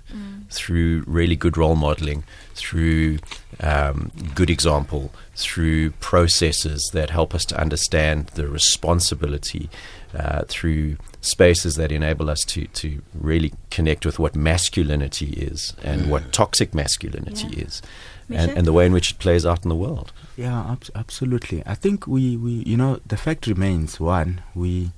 [0.52, 2.24] through really good role modeling,
[2.62, 3.18] through
[3.60, 9.68] um, good example, through processes that help us to understand the responsibility,
[10.16, 16.08] uh, through spaces that enable us to, to really connect with what masculinity is and
[16.10, 17.64] what toxic masculinity Yeah.
[17.64, 17.82] is,
[18.30, 20.12] and, and the way in which it plays out in the world.
[20.36, 21.62] Yeah, abs- absolutely.
[21.66, 24.92] I think we, we, you know, the fact remains one, we,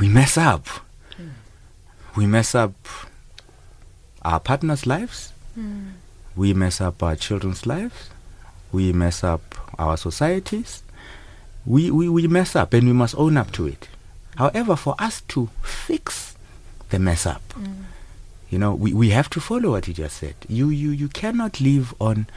[0.00, 0.66] we mess up.
[2.16, 2.72] We mess up
[4.22, 5.32] our partners' lives.
[6.36, 8.10] We mess up our children's lives.
[8.72, 10.82] We mess up our societies.
[11.66, 13.88] we, we, we mess up and we must own up to it.
[14.36, 16.36] However, for us to fix
[16.90, 17.84] the mess up, mm.
[18.48, 20.36] you know, we, we have to follow what you just said.
[20.48, 22.28] You you, you cannot live on,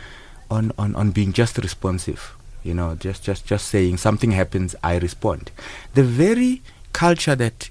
[0.49, 2.35] on, on, on being just responsive.
[2.63, 5.51] You know, just, just, just saying something happens, I respond.
[5.93, 7.69] The very culture that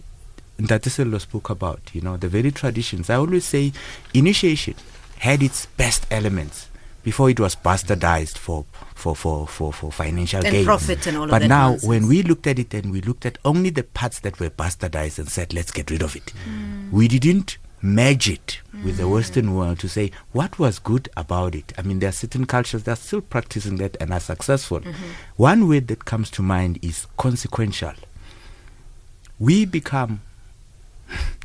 [0.59, 3.11] Ntate Sello spoke about, you know, the very traditions.
[3.11, 3.73] I always say
[4.15, 4.75] initiation
[5.21, 6.69] had its best elements
[7.03, 10.65] before it was bastardized for for for for, for financial And gain.
[10.65, 11.41] profit and all of that.
[11.41, 11.89] but now, nonsense.
[11.89, 15.19] when we looked at it and we looked at only the parts that were bastardized
[15.19, 16.91] and said, let's get rid of it, mm.
[16.91, 19.13] we didn't merge it with the mm.
[19.13, 21.73] Western world to say what was good about it.
[21.79, 24.81] I mean, there are certain cultures that are still practicing that and are successful.
[24.81, 25.05] Mm-hmm.
[25.37, 27.95] One word that comes to mind is consequential.
[29.39, 30.23] We become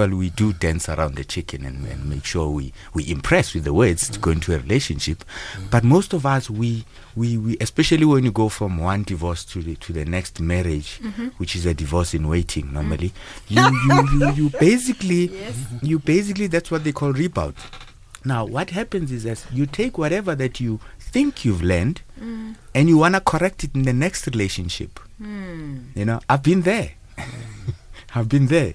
[0.00, 3.64] well, we do dance around the chicken and, and make sure we, we impress with
[3.64, 5.22] the words to go into a relationship.
[5.70, 9.62] But most of us, we, we, we, especially when you go from one divorce to
[9.62, 11.26] the, to the next marriage, mm-hmm.
[11.36, 13.12] which is a divorce in waiting normally,
[13.50, 13.50] mm.
[13.50, 15.30] you, you, you, you basically,
[15.82, 17.54] you basically, that's what they call rebound.
[18.24, 22.56] Now, what happens is that you take whatever that you think you've learned mm.
[22.74, 24.98] and you want to correct it in the next relationship.
[25.20, 25.94] Mm.
[25.94, 26.92] You know, I've been there.
[28.14, 28.72] I've been there.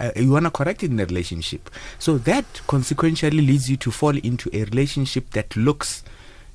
[0.00, 1.70] Uh, you want to correct it in a relationship.
[1.98, 6.02] So that consequentially leads you to fall into a relationship that looks,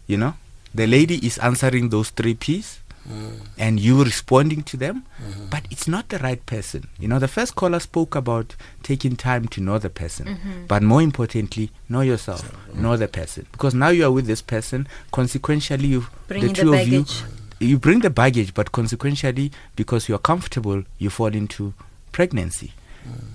[0.08, 0.34] you know,
[0.75, 3.39] the lady is answering those three P's mm.
[3.58, 5.45] and you responding to them, mm-hmm.
[5.49, 6.88] but it's not the right person.
[6.99, 10.65] You know, the first caller spoke about taking time to know the person, mm-hmm.
[10.67, 13.47] but more importantly, know yourself, know the person.
[13.52, 17.06] Because now you are with this person, consequentially, you, Bringing the the two of you,
[17.60, 21.73] you bring the baggage, but consequentially, because you are comfortable, you fall into
[22.12, 22.73] pregnancy.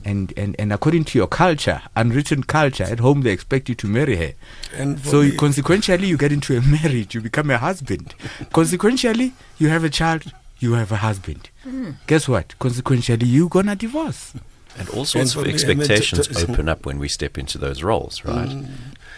[0.05, 3.87] And, and and according to your culture, unwritten culture, at home they expect you to
[3.87, 4.33] marry her.
[4.77, 8.15] And so me- consequentially, you get into a marriage, you become a husband.
[8.53, 11.49] consequentially, you have a child, you have a husband.
[11.67, 11.93] Mm-hmm.
[12.07, 12.59] Guess what?
[12.59, 14.35] Consequentially, you're gonna divorce.
[14.77, 17.09] And all sorts for of me, I mean, expectations t- t- open up when we
[17.09, 18.49] step into those roles, right?
[18.49, 18.67] Mm.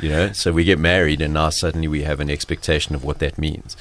[0.00, 3.20] You know, so we get married, and now suddenly we have an expectation of what
[3.20, 3.76] that means.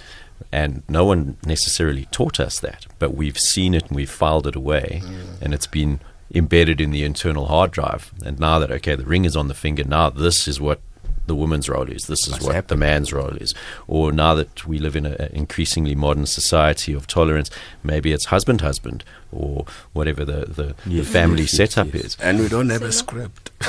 [0.51, 4.55] And no one necessarily taught us that, but we've seen it and we've filed it
[4.55, 5.41] away, mm.
[5.41, 5.99] and it's been
[6.36, 8.12] embedded in the internal hard drive.
[8.24, 10.82] And now that, okay, the ring is on the finger, now this is what
[11.28, 13.56] the woman's role is, this is What's what the man's role is.
[13.88, 17.50] Or now that we live in an increasingly modern society of tolerance,
[17.84, 22.06] maybe it's husband husband or whatever the, the, the family yes, yes, setup yes.
[22.06, 22.17] is.
[22.19, 23.52] And we don't have a script.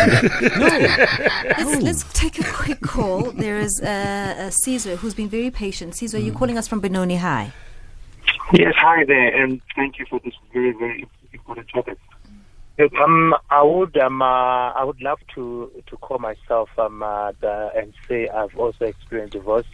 [0.00, 3.32] Let's, let's take a quick call.
[3.32, 5.94] There is uh, uh, Caesar who's been very patient.
[5.96, 7.52] Caesar, you're calling us from Benoni High.
[8.52, 11.06] Yes, hi there, and thank you for this very, very
[11.72, 11.98] topic.
[12.78, 17.32] Look, um, I would, um, uh, I would love to to call myself um, uh,
[17.40, 19.66] the, and say I've also experienced divorce.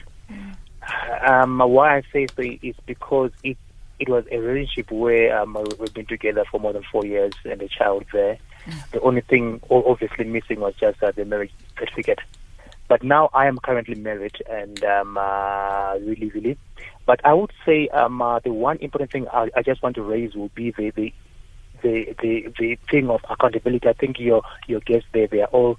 [1.27, 3.57] Um, why I say so is because it
[3.99, 7.62] it was a relationship where um, we've been together for more than four years and
[7.62, 8.38] a child there.
[8.92, 12.19] The only thing obviously missing was just uh, the marriage certificate.
[12.88, 16.59] But now I am currently married and um, uh, really, really.
[17.05, 20.03] But I would say um, uh, the one important thing I, I just want to
[20.03, 21.12] raise will be the the,
[21.83, 23.89] the the the thing of accountability.
[23.89, 25.79] I think your your guests there they are all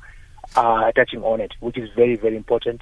[0.55, 2.81] uh, touching on it, which is very very important.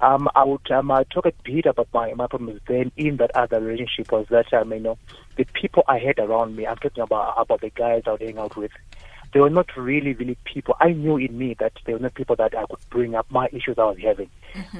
[0.00, 3.34] Um, I would um, uh, talk a bit about my my problems then in that
[3.36, 4.98] other relationship was that um, you know
[5.36, 6.66] the people I had around me.
[6.66, 8.72] I'm talking about about the guys I would hang out with
[9.34, 10.76] they were not really, really people.
[10.80, 13.48] I knew in me that they were not people that I could bring up my
[13.52, 14.30] issues I was having.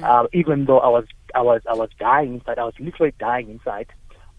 [0.01, 2.57] Uh, even though I was, I was, I was dying inside.
[2.57, 3.87] I was literally dying inside.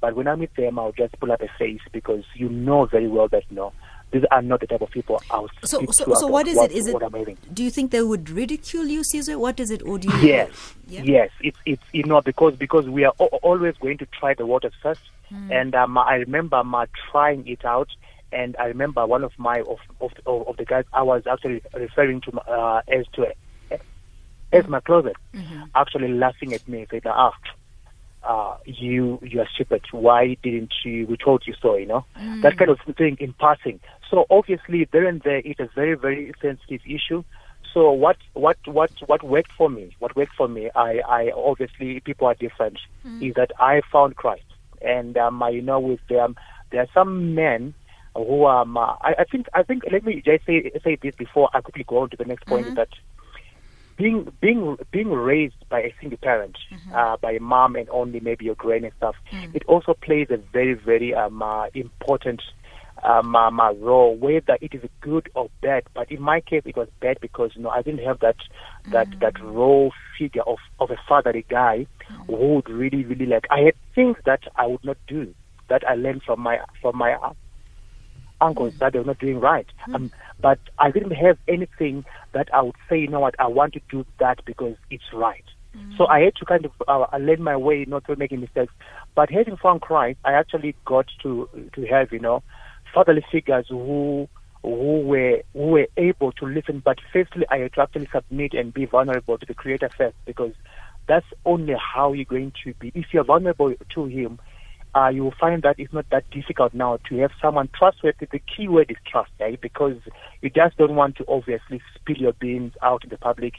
[0.01, 3.09] But when I meet them, I'll just pull up a face because you know very
[3.09, 3.73] well that no,
[4.13, 6.57] these are not the type of people I'll So, speak so, to so what is
[6.57, 6.77] what, it?
[6.77, 6.93] Is it?
[6.95, 7.39] what I'm having.
[7.53, 9.39] Do you think they would ridicule you, Caesar?
[9.39, 9.83] What is it?
[9.83, 10.19] Or do you?
[10.29, 11.03] Yes, Yeah?
[11.03, 11.31] yes.
[11.41, 14.75] It's it's you know because because we are al- always going to try the waters
[14.83, 15.51] first, Hmm.
[15.51, 17.89] and um, I remember um, uh, trying it out,
[18.31, 21.63] and I remember one of my of of, of, of the guys I was actually
[21.75, 23.27] referring to uh, as to
[24.53, 25.63] as my closet, Mm-hmm.
[25.75, 27.33] actually laughing at me, saying, "Ah,
[28.27, 29.83] uh, you you are stupid.
[29.93, 31.07] Why didn't you?
[31.07, 31.77] We told you so.
[31.77, 32.05] You know
[32.43, 33.81] that kind of thing in passing.
[34.11, 37.25] So obviously, there and there, it's a very very sensitive issue.
[37.73, 39.95] So what what what what worked for me?
[39.99, 40.71] What worked for me?
[40.75, 42.79] I I obviously people are different.
[43.23, 44.45] Is that I found Christ,
[44.83, 46.37] and um, I, you know with them
[46.71, 47.75] there are some men
[48.15, 51.51] who um uh, I, I think I think let me just say say this before
[51.53, 52.89] I quickly go on to the next point is that
[53.97, 56.57] being being being raised by a single parent,
[56.95, 59.17] uh, by a mom and only maybe your grand and stuff,
[59.55, 62.43] it also plays a very very um uh, important
[63.03, 65.85] uh, my, my role, whether it is good or bad.
[65.95, 68.37] But in my case, it was bad because you know I didn't have that
[68.93, 71.87] that that role figure of of a fatherly guy
[72.27, 73.47] who would really really like.
[73.51, 75.35] I had things that I would not do
[75.69, 77.33] that I learned from my from my uh,
[78.41, 79.67] uncles that they were not doing right.
[79.95, 80.11] Um,
[80.41, 83.81] but I didn't have anything that I would say, you know what, I want to
[83.91, 85.45] do that because it's right.
[85.99, 88.73] So I had to kind of uh, learn my way, not to making mistakes.
[89.15, 92.43] But having found Christ, I actually got to to have, you know,
[92.95, 94.27] fatherly figures who
[94.63, 96.81] who were who were able to listen.
[96.83, 100.53] But firstly, I had to actually submit and be vulnerable to the Creator first, because
[101.09, 102.91] that's only how you're going to be.
[102.95, 104.39] If you're vulnerable to Him,
[104.97, 108.27] uh, you will find that it's not that difficult now to have someone trustworthy.
[108.33, 109.57] The key word is trust, eh?
[109.61, 109.99] because
[110.41, 113.55] you just don't want to obviously spill your beans out in the public.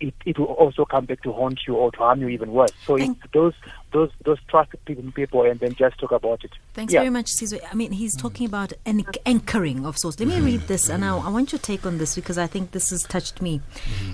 [0.00, 2.72] It, it will also come back to haunt you or to harm you even worse.
[2.86, 3.52] So it's those
[3.92, 6.50] those those trusted people, people, and then just talk about it.
[6.72, 7.00] Thanks Yeah.
[7.00, 7.60] very much, Sizwe.
[7.70, 10.18] I mean, he's talking about an anchoring of sorts.
[10.18, 12.70] Let me read this, and I, I want your take on this because I think
[12.70, 13.60] this has touched me.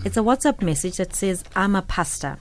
[0.04, 2.38] It's a WhatsApp message that says, I'm a pastor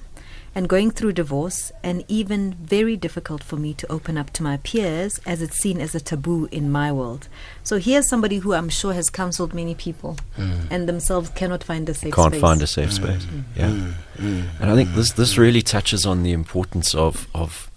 [0.55, 4.55] and going through divorce, and even very difficult for me to open up to my
[4.57, 7.27] peers as it's seen as a taboo in my world.
[7.61, 10.61] So here's somebody who I'm sure has counseled many people hmm.
[10.71, 12.41] and themselves cannot find a safe can't space.
[12.41, 13.25] find a safe space.
[13.25, 13.39] Hmm.
[13.55, 13.69] Yeah,
[14.17, 14.41] hmm.
[14.61, 17.69] and I think this this really touches on the importance of of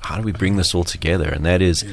[0.00, 1.84] how do we bring this all together, and that is.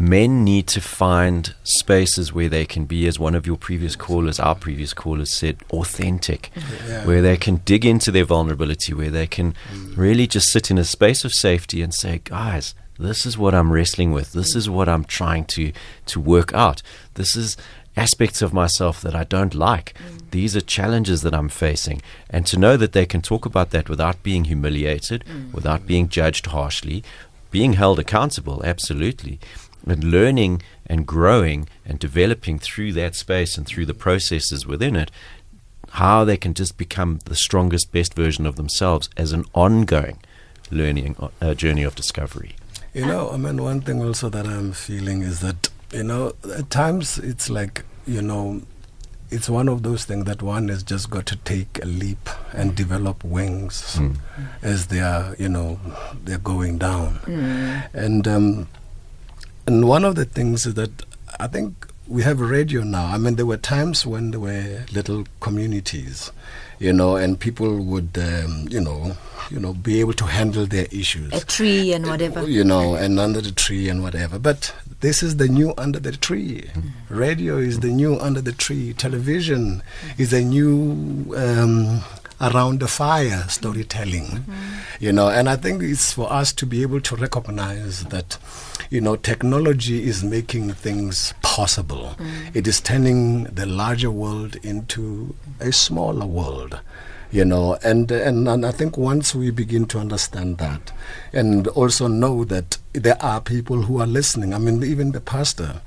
[0.00, 4.38] Men need to find spaces where they can be, as one of your previous callers,
[4.38, 6.52] our previous callers said, authentic,
[6.86, 7.04] Yeah.
[7.04, 9.96] where they can dig into their vulnerability, where they can mm.
[9.96, 13.72] really just sit in a space of safety and say, guys, this is what I'm
[13.72, 14.32] wrestling with.
[14.32, 15.72] This is what I'm trying to,
[16.06, 16.80] to work out.
[17.14, 17.56] This is
[17.96, 19.94] aspects of myself that I don't like.
[19.94, 20.30] Mm.
[20.30, 22.02] These are challenges that I'm facing.
[22.30, 25.52] And to know that they can talk about that without being humiliated, mm.
[25.52, 27.02] without being judged harshly,
[27.50, 29.40] being held accountable, absolutely,
[29.90, 35.10] and learning and growing and developing through that space and through the processes within it,
[35.90, 40.18] how they can just become the strongest, best version of themselves as an ongoing
[40.70, 42.54] learning uh, journey of discovery.
[42.92, 46.70] You know, I mean, one thing also that I'm feeling is that, you know, at
[46.70, 48.62] times it's like, you know,
[49.30, 52.74] it's one of those things that one has just got to take a leap and
[52.74, 54.00] develop wings
[54.62, 55.78] as they are, you know,
[56.24, 57.18] they're going down.
[57.92, 58.68] And um,
[59.68, 60.90] and one of the things is that
[61.38, 63.06] I think we have radio now.
[63.08, 66.32] I mean, there were times when there were little communities,
[66.78, 69.14] you know, and people would, um, you know,
[69.50, 72.48] you know, be able to handle their issues A tree and whatever.
[72.48, 74.38] you know, and under the tree and whatever.
[74.38, 76.70] But this is the new under the tree.
[77.10, 78.94] Radio is the new under the tree.
[78.94, 79.82] Television
[80.16, 80.72] is a new
[81.36, 82.00] um,
[82.40, 84.44] around the fire storytelling.
[85.00, 88.38] You know, and I think it's for us to be able to recognize that,
[88.90, 92.14] you know, technology is making things possible.
[92.18, 92.56] Mm.
[92.56, 96.80] It is turning the larger world into a smaller world
[97.30, 100.92] you know and, and and i think once we begin to understand that
[101.32, 105.80] and also know that there are people who are listening i mean even the pastor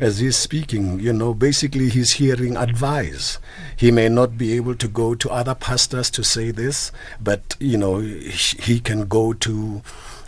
[0.00, 3.38] as he's speaking you know basically he's hearing advice.
[3.76, 7.78] He may not be able to go to other pastors to say this but you
[7.78, 8.30] know he
[8.62, 9.82] he can go to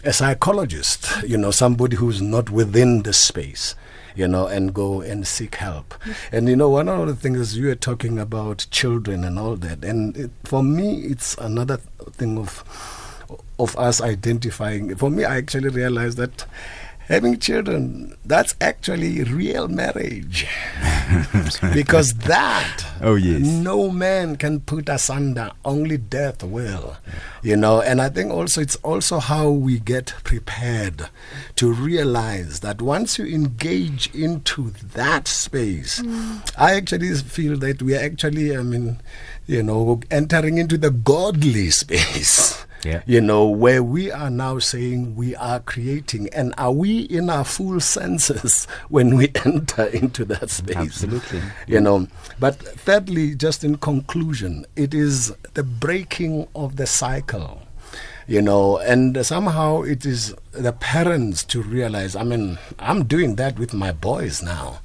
[0.04, 3.74] a psychologist you know somebody who's not within the space
[4.18, 5.94] you know, and go and seek help.
[6.32, 9.54] And you know, one of the things is you were talking about children and all
[9.56, 11.76] that, and it, for me, it's another
[12.12, 12.64] thing of
[13.58, 14.94] of us identifying.
[14.96, 16.46] For me, I actually realized that
[17.08, 20.46] having children that's actually real marriage.
[21.72, 23.40] Because that Oh, yes.
[23.40, 26.96] no man can put asunder only death will
[27.42, 27.80] you know?
[27.80, 31.08] And i think also it's also how we get prepared
[31.56, 36.52] to realize that once you engage into that space mm.
[36.58, 39.00] i actually feel that we are actually i mean
[39.46, 43.02] you know entering into the godly space Yeah.
[43.06, 47.44] you know, where we are now saying we are creating, and are we in our
[47.44, 50.76] full senses when we enter into that space?
[50.76, 51.42] Absolutely.
[51.66, 52.08] You know,
[52.38, 57.62] but thirdly, just in conclusion, it is the breaking of the cycle.
[58.26, 62.14] You know, and somehow it is the parents to realize.
[62.14, 64.80] I mean, I'm doing that with my boys now.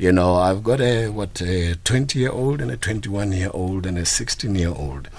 [0.00, 3.84] You know, I've got a what a 20 year old and a 21 year old
[3.84, 5.10] and a 16 year old.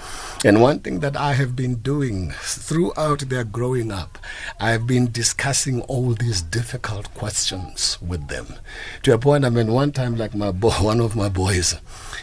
[0.44, 4.18] And one thing that I have been doing throughout their growing up,
[4.58, 8.56] I've been discussing all these difficult questions with them.
[9.04, 11.76] To a point, I mean, one time, like my boy, one of my boys,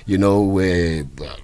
[0.06, 1.36] you know, were uh,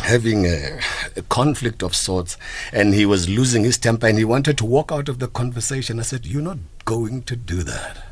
[0.00, 0.80] having a,
[1.16, 2.36] a conflict of sorts
[2.72, 6.00] and he was losing his temper and he wanted to walk out of the conversation.
[6.00, 8.09] I said, You're not going to do that.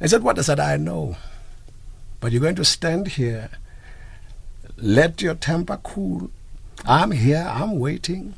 [0.00, 0.38] I said, What?
[0.38, 1.16] I said, I know.
[2.20, 3.50] But you're going to stand here,
[4.76, 6.30] let your temper cool.
[6.86, 8.34] I'm here, I'm waiting,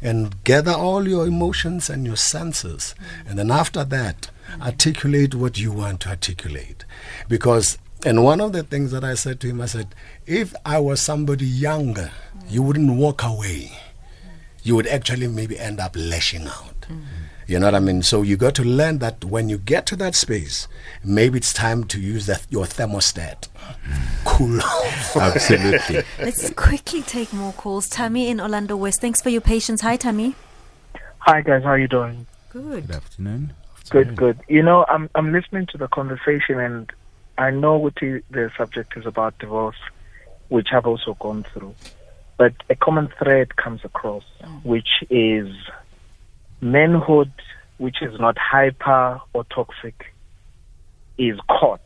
[0.00, 2.94] and gather all your emotions and your senses.
[3.26, 4.30] And then after that,
[4.60, 6.84] articulate what you want to articulate.
[7.28, 9.94] Because, and one of the things that I said to him, I said,
[10.26, 12.10] if I was somebody younger,
[12.48, 13.72] you wouldn't walk away.
[14.62, 16.82] You would actually maybe end up lashing out.
[16.88, 17.02] Mm.
[17.46, 18.02] You know what I mean?
[18.02, 20.66] So you got to learn that when you get to that space,
[21.04, 23.48] maybe it's time to use that your thermostat.
[24.24, 25.16] Cool off.
[25.16, 26.02] Absolutely.
[26.18, 27.88] Let's quickly take more calls.
[27.88, 29.00] Tammy in Orlando West.
[29.00, 29.82] Thanks for your patience.
[29.82, 30.34] Hi, Tammy.
[31.26, 32.26] Hi guys, how are you doing?
[32.50, 32.86] Good.
[32.86, 33.54] Good afternoon.
[33.88, 34.40] Good, good.
[34.46, 36.92] You know, I'm I'm listening to the conversation, and
[37.38, 39.78] I know what the, the subject is about divorce,
[40.48, 41.74] which I've also gone through.
[42.36, 44.48] But a common thread comes across, oh.
[44.64, 45.48] which is
[46.64, 47.30] manhood,
[47.78, 50.12] which is not hyper or toxic,
[51.18, 51.80] is caught.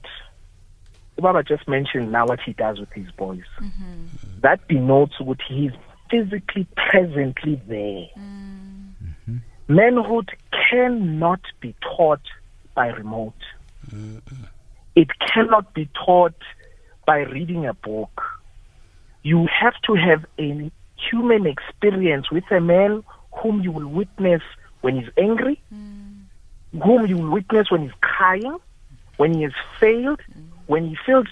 [1.19, 3.43] Baba just mentioned now what he does with his boys.
[3.61, 4.07] Mm-hmm.
[4.41, 5.73] That denotes what he's
[6.11, 8.07] physically presently there.
[8.17, 9.37] Mm-hmm.
[9.67, 10.31] Manhood
[10.71, 12.23] cannot be taught
[12.75, 13.35] by remote.
[13.91, 14.45] Mm-hmm.
[14.95, 16.41] It cannot be taught
[17.05, 18.23] by reading a book.
[19.25, 20.71] You have to have a
[21.11, 23.03] human experience with a man
[23.43, 24.43] whom you will witness
[24.81, 26.23] when he's angry, mm.
[26.83, 28.59] whom you will witness when he's crying,
[29.17, 30.45] when he has failed, mm.
[30.67, 31.27] when he feels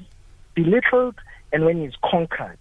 [0.55, 1.14] belittled,
[1.53, 2.59] and when he's conquered.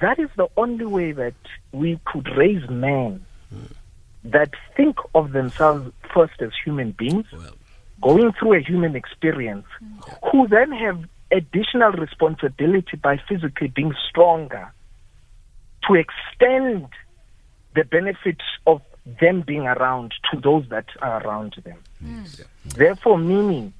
[0.00, 1.34] That is the only way that
[1.72, 3.24] we could raise men
[3.54, 3.72] mm.
[4.24, 7.26] that think of themselves first as human beings,
[8.00, 9.66] going through a human experience,
[10.30, 14.72] who then have additional responsibility by physically being stronger
[15.86, 16.88] to extend
[17.74, 18.80] the benefits of
[19.20, 21.78] them being around to those that are around them.
[22.04, 22.24] Mm.
[22.24, 22.74] Mm.
[22.74, 23.72] Therefore, meaning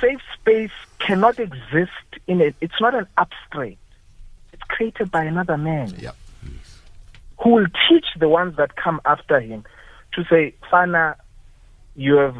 [0.00, 1.90] safe space cannot exist
[2.26, 2.54] in it.
[2.60, 3.76] It's not an abstract.
[4.52, 5.94] It's created by another man
[7.42, 9.64] who will teach the ones that come after him
[10.12, 11.16] to say, Fana,
[11.96, 12.36] you have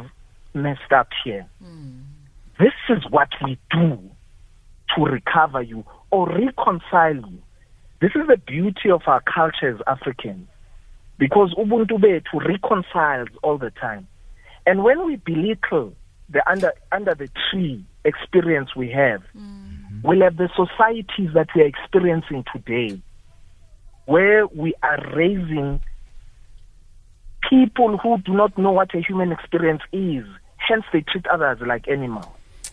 [0.53, 1.45] messed up here.
[1.63, 2.03] Mm.
[2.59, 3.99] This is what we do
[4.95, 7.41] to recover you or reconcile you.
[7.99, 10.47] This is the beauty of our culture as Africans
[11.21, 14.07] because Ubuntu bethu reconciles all the time.
[14.65, 15.93] And when we belittle
[16.27, 20.01] the under under the tree experience we have, mm-hmm.
[20.03, 22.99] we'll have the societies that we are experiencing today,
[24.05, 25.79] where we are raising
[27.47, 30.25] people who do not know what a human experience is.
[30.57, 32.25] Hence, they treat others like animals.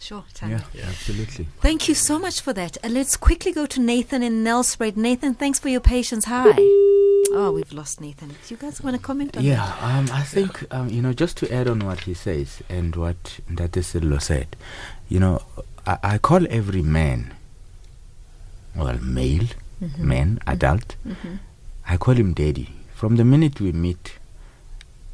[0.08, 0.54] Sure, Tammy.
[0.72, 1.48] Yeah, absolutely.
[1.60, 2.78] Thank you so much for that.
[2.82, 4.96] And let's quickly go to Nathan in Nelspruit.
[4.96, 6.24] Nathan, thanks for your patience.
[6.24, 6.54] Hi.
[7.32, 8.28] Oh, we've lost Nathan.
[8.30, 9.82] Do you guys want to comment on Yeah, that?
[9.82, 13.22] um, I think um, you know just to add on what he says and what
[13.50, 14.56] Ntate Sello said,
[15.10, 15.42] you know,
[15.86, 17.34] I, I call every man,
[18.74, 19.48] well, male,
[19.82, 19.98] Mhm.
[19.98, 21.38] man, adult, Mhm.
[21.86, 22.70] I call him daddy.
[22.94, 24.14] From the minute we meet,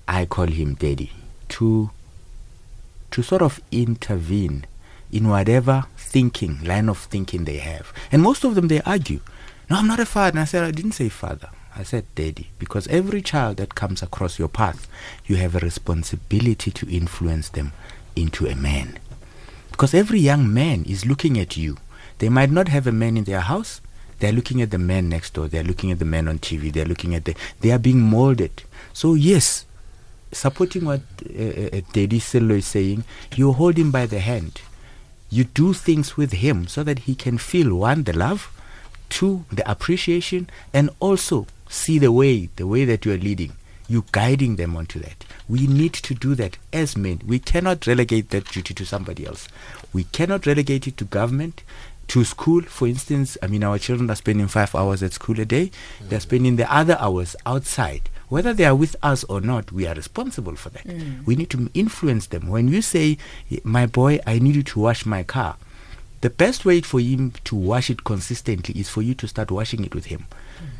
[0.06, 1.10] I call him daddy
[1.48, 1.90] to
[3.10, 4.66] to sort of intervene
[5.12, 9.20] in whatever thinking line of thinking they have, and most of them they argue.
[9.70, 10.30] No, I'm not a father.
[10.30, 11.48] And I said I didn't say father.
[11.76, 14.86] I said daddy because every child that comes across your path,
[15.26, 17.72] you have a responsibility to influence them
[18.14, 18.98] into a man.
[19.70, 21.78] Because every young man is looking at you.
[22.18, 23.80] They might not have a man in their house.
[24.20, 25.48] They're looking at the man next door.
[25.48, 26.72] They're looking at the man on TV.
[26.72, 27.34] They're looking at the.
[27.60, 28.62] They are being molded.
[28.92, 29.66] So yes,
[30.30, 34.60] supporting what uh, uh, Daddy Sello is saying, you hold him by the hand.
[35.34, 38.52] You do things with him so that he can feel one, the love,
[39.08, 43.54] two, the appreciation, and also see the way, the way that you are leading.
[43.88, 45.24] You guiding them onto that.
[45.48, 47.20] We need to do that as men.
[47.26, 49.48] We cannot relegate that duty to somebody else.
[49.92, 51.64] We cannot relegate it to government,
[52.08, 52.62] to school.
[52.62, 55.72] For instance, I mean, our children are spending five hours at school a day.
[56.00, 58.08] They're spending the other hours outside.
[58.34, 60.82] Whether they are with us or not, we are responsible for that.
[60.82, 61.24] Mm.
[61.24, 62.48] We need to influence them.
[62.48, 63.16] When you say,
[63.62, 65.54] my boy, I need you to wash my car,
[66.20, 69.84] the best way for him to wash it consistently is for you to start washing
[69.84, 70.26] it with him.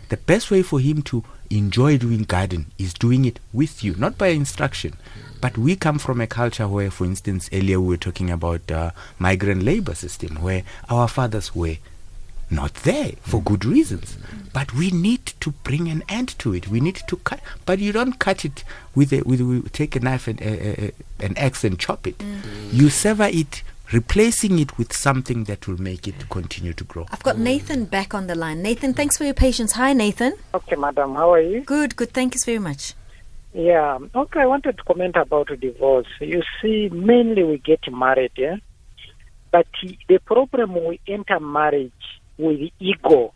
[0.09, 4.19] The best way for him to enjoy doing garden is doing it with you, not
[4.19, 4.95] by instruction.
[5.41, 8.91] But we come from a culture where, for instance, earlier we were talking about uh,
[9.21, 11.77] migrant labor system, where our fathers were
[12.55, 14.17] not there for good reasons.
[14.53, 16.69] But we need to bring an end to it.
[16.69, 17.41] We need to cut.
[17.67, 18.63] But you don't cut it
[18.95, 20.91] with a with, with take a knife and uh, uh,
[21.21, 22.23] an axe and chop it.
[22.71, 27.07] You sever it, replacing it with something that will make it continue to grow.
[27.11, 28.63] I've got Nathan back on the line.
[28.63, 29.73] Nathan, thanks for your patience.
[29.73, 30.35] Hi, Nathan.
[30.55, 31.63] Okay, madam, how are you?
[31.63, 32.13] Good, good.
[32.13, 32.95] Thank you very much.
[33.53, 36.09] Yeah, okay, I wanted to comment about divorce.
[36.21, 38.57] You see, mainly we get married, yeah?
[39.53, 39.69] But
[40.09, 41.93] the problem we enter marriage
[42.39, 43.35] with ego,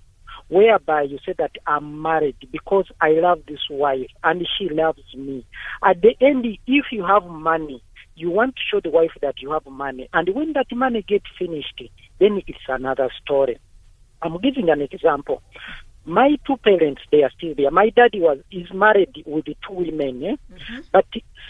[0.49, 5.47] whereby you say that I'm married because I love this wife and she loves me.
[5.85, 7.83] At the end, if you have money,
[8.15, 11.27] you want to show the wife that you have money, and when that money gets
[11.39, 11.81] finished,
[12.19, 13.59] then it's another story.
[14.21, 15.43] I'm giving an example.
[16.05, 17.71] My two parents, they are still there.
[17.71, 20.37] My daddy was is married with two women, eh?
[20.91, 21.05] but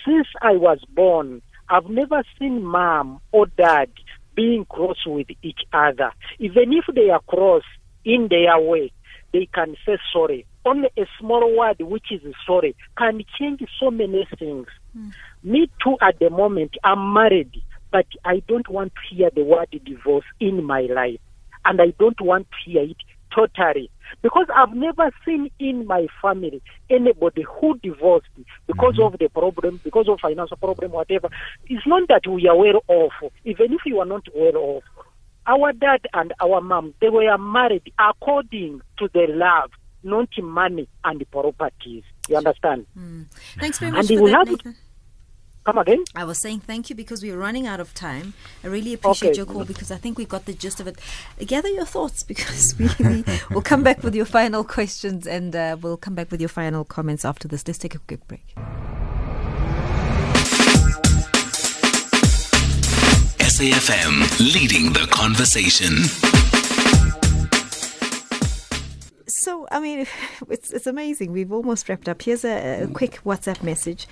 [0.04, 3.90] since I was born, I've never seen mom or dad
[4.38, 6.12] being cross with each other.
[6.38, 7.64] Even if they are cross
[8.04, 8.92] in their way,
[9.32, 10.46] they can say sorry.
[10.64, 14.68] Only a small word, which is sorry, can change so many things.
[14.92, 15.08] Hmm.
[15.42, 17.50] Me too, at the moment, I'm married,
[17.90, 21.18] but I don't want to hear the word divorce in my life.
[21.64, 22.96] And I don't want to hear it
[23.34, 23.90] totally.
[24.22, 28.26] Because I've never seen in my family anybody who divorced
[28.66, 29.14] because mm-hmm.
[29.14, 31.28] of the problem, because of financial problem, whatever.
[31.66, 33.12] It's not that we are well off.
[33.44, 34.84] Even if you are not well off,
[35.46, 39.70] our dad and our mom, they were married according to the love,
[40.02, 42.04] not money and properties.
[42.28, 42.86] You understand?
[42.96, 43.26] Mm.
[43.58, 44.76] Thanks very much he for that, have- Nathan.
[45.68, 46.02] Come again?
[46.16, 48.32] I was saying thank you because we're running out of time.
[48.64, 49.36] I really appreciate Okay.
[49.36, 50.98] your call because I think we got the gist of it.
[51.46, 55.76] Gather your thoughts because we, we will come back with your final questions and uh,
[55.78, 57.68] we'll come back with your final comments after this.
[57.68, 58.46] Let's take a quick break.
[63.44, 65.92] SAFM leading the conversation.
[69.28, 70.06] So, I mean,
[70.50, 71.32] it's, it's amazing.
[71.32, 72.22] We've almost wrapped up.
[72.22, 74.06] Here's a, a quick WhatsApp message,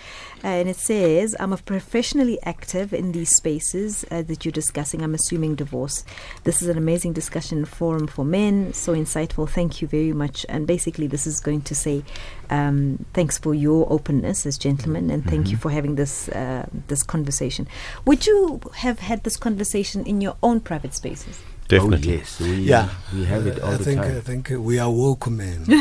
[0.45, 5.01] uh, and it says, I'm a professionally active in these spaces uh, that you're discussing.
[5.01, 6.05] I'm assuming divorce.
[6.45, 8.75] This is an amazing discussion forum for men.
[8.75, 9.49] So insightful.
[9.49, 10.45] Thank you very much.
[10.51, 12.05] And basically, this is going to say,
[12.51, 17.03] um, thanks for your openness as gentlemen, and thank you for having this uh, this
[17.03, 17.67] conversation.
[18.05, 21.41] Would you have had this conversation in your own private spaces?
[21.69, 22.15] Definitely.
[22.15, 22.89] Oh, yes, we, Yeah.
[23.13, 24.17] we have it all I the think, time.
[24.17, 25.65] I think we are woke men.
[25.69, 25.75] I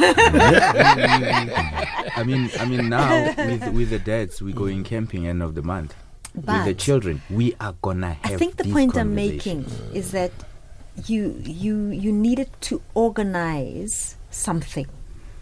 [2.25, 5.93] mean, I mean now with with the dads, we're going camping end of the month.
[6.33, 8.33] But with the children, we are gonna have.
[8.33, 10.31] I think the point I'm making is that
[11.05, 14.88] you you you needed to organize something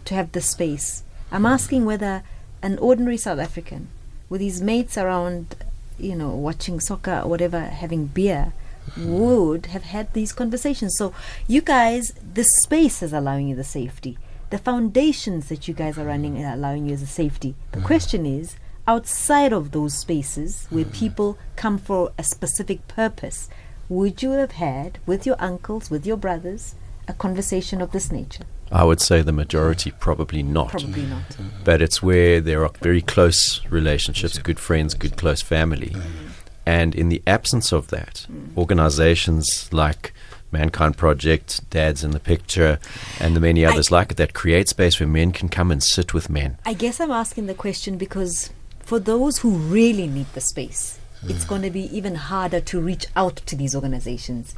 [0.04, 1.02] to have the space.
[1.32, 2.22] I'm asking whether
[2.62, 3.88] an ordinary South African
[4.28, 5.56] with his mates around,
[5.98, 8.52] you know, watching soccer or whatever, having beer,
[8.96, 10.96] would have had these conversations.
[10.96, 11.14] So
[11.46, 14.18] you guys, the space is allowing you the safety.
[14.50, 17.54] The foundations that you guys are running are allowing you the safety.
[17.72, 17.84] The mm.
[17.84, 18.56] question is,
[18.86, 20.92] outside of those spaces where mm.
[20.92, 23.48] people come for a specific purpose,
[23.88, 26.74] would you have had with your uncles, with your brothers,
[27.08, 28.44] a conversation of this nature?
[28.70, 30.70] I would say the majority probably not.
[30.70, 31.36] Probably not.
[31.64, 35.90] But it's where there are very close relationships, good friends, good close family.
[35.90, 36.23] Mm.
[36.66, 38.56] And in the absence of that, mm.
[38.56, 40.12] organizations like
[40.50, 42.78] Mankind Project, Dads in the Picture,
[43.20, 46.14] and the many others like it that create space where men can come and sit
[46.14, 46.58] with men.
[46.64, 48.50] I guess I'm asking the question because
[48.80, 51.30] for those who really need the space, hmm.
[51.30, 54.54] it's going to be even harder to reach out to these organizations.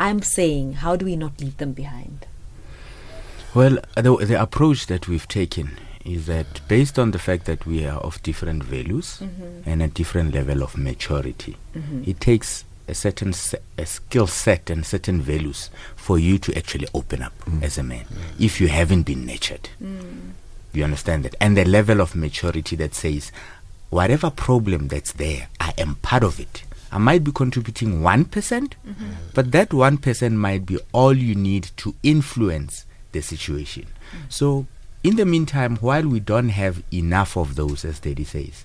[0.00, 2.26] I'm saying, how do we not leave them behind?
[3.54, 7.84] Well, the, the approach that we've taken is that based on the fact that we
[7.86, 9.62] are of different values Mhm.
[9.66, 12.06] and a different level of maturity, Mhm.
[12.08, 16.88] it takes a certain se- a skill set and certain values for you to actually
[16.92, 17.32] open up
[17.62, 18.04] as a man
[18.38, 19.68] if you haven't been nurtured.
[20.74, 21.34] You understand that?
[21.40, 23.30] And the level of maturity that says,
[23.90, 26.64] whatever problem that's there, I am part of it.
[26.90, 28.74] I might be contributing 1%,
[29.34, 33.86] but that 1% might be all you need to influence the situation.
[34.28, 34.66] So,
[35.02, 38.64] in the meantime, while we don't have enough of those, as Teddy says,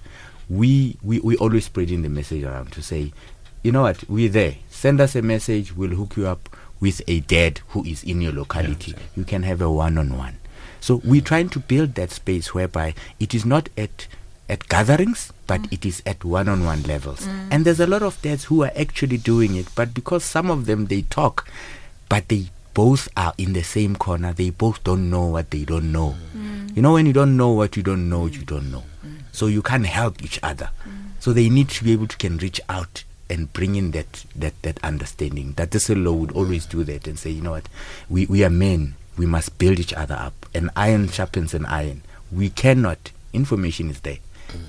[0.50, 3.12] we, we, we always spreading the message around to say,
[3.64, 4.56] you know what, we're there.
[4.70, 8.32] Send us a message, we'll hook you up with a dad who is in your
[8.32, 8.94] locality.
[9.16, 10.38] You can have a one on one.
[10.80, 14.08] So we're trying to build that space whereby it is not at
[14.50, 15.74] at gatherings, but mm.
[15.74, 17.28] it is at one-on-one levels.
[17.28, 17.48] Mm.
[17.52, 20.68] And there's a lot of dads who are actually doing it, but because some of
[20.68, 21.50] them they talk,
[22.08, 22.46] but they
[22.78, 24.34] both are in the same corner.
[24.34, 26.16] They both don't know what they don't know.
[26.76, 28.84] You know, when you don't know what you don't know, you don't know.
[29.32, 30.70] So you can't help each other.
[31.20, 34.62] So they need to be able to can reach out and bring in that that
[34.62, 35.54] that understanding.
[35.54, 37.68] That the law would always do that and say, you know what,
[38.10, 38.94] we we are men.
[39.18, 40.46] We must build each other up.
[40.54, 42.04] And iron sharpens an iron.
[42.32, 43.10] We cannot.
[43.34, 44.20] Information is there.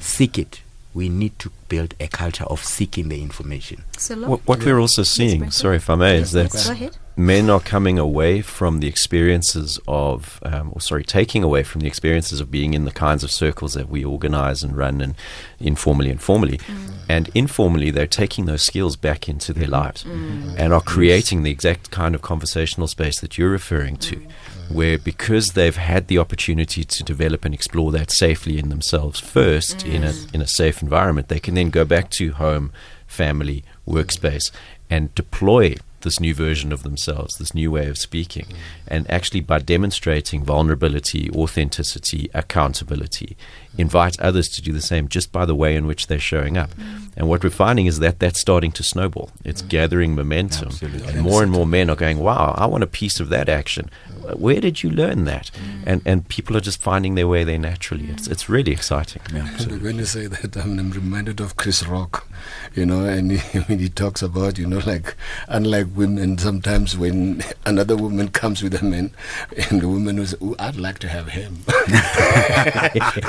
[0.01, 0.63] Seek it.
[0.95, 3.85] We need to build a culture of seeking the information.
[3.99, 6.97] So What, what we're also seeing, sorry if I may, is that Go ahead.
[7.19, 11.89] Men are coming away from the experiences of, um, or sorry, taking away from the
[11.89, 15.17] experiences of being in the kinds of circles that we organize and run, and
[15.59, 16.93] informally and formally, mm.
[17.09, 20.45] and informally they're taking those skills back into their lives mm.
[20.45, 20.55] Mm.
[20.57, 24.25] and are creating the exact kind of conversational space that you're referring to.
[24.69, 29.85] Where because they've had the opportunity to develop and explore that safely in themselves first
[29.85, 32.71] in a in a safe environment, they can then go back to home,
[33.07, 34.53] family, workspace,
[34.91, 35.75] and deploy
[36.09, 38.47] this new version of themselves, this new way of speaking.
[38.87, 43.37] And actually, by demonstrating vulnerability, authenticity, accountability,
[43.77, 46.71] invite others to do the same just by the way in which they're showing up.
[47.17, 49.31] And what we're finding is that that's starting to snowball.
[49.45, 50.71] It's gathering momentum.
[50.81, 53.91] And more and more men are going, wow, I want a piece of that action.
[54.37, 55.51] Where did you learn that?
[55.87, 58.09] And, and people are just finding their way there naturally.
[58.11, 59.23] It's, it's really exciting.
[59.35, 62.29] Actually, when you say that, I'm, I'm reminded of Chris Rock,
[62.75, 65.17] you know, and he, when he talks about, you know, like,
[65.49, 69.11] unlike women, sometimes when another woman comes with a man,
[69.71, 71.65] and the woman was, "Ooh, I'd like to have him,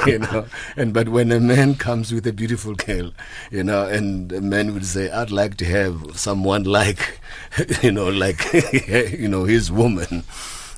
[0.05, 0.28] you know,
[0.75, 3.11] and but when a man comes with a beautiful girl,
[3.51, 7.19] you know, and a man would say, I'd like to have someone like,
[7.81, 8.41] you know, like,
[8.87, 10.23] you know, his woman.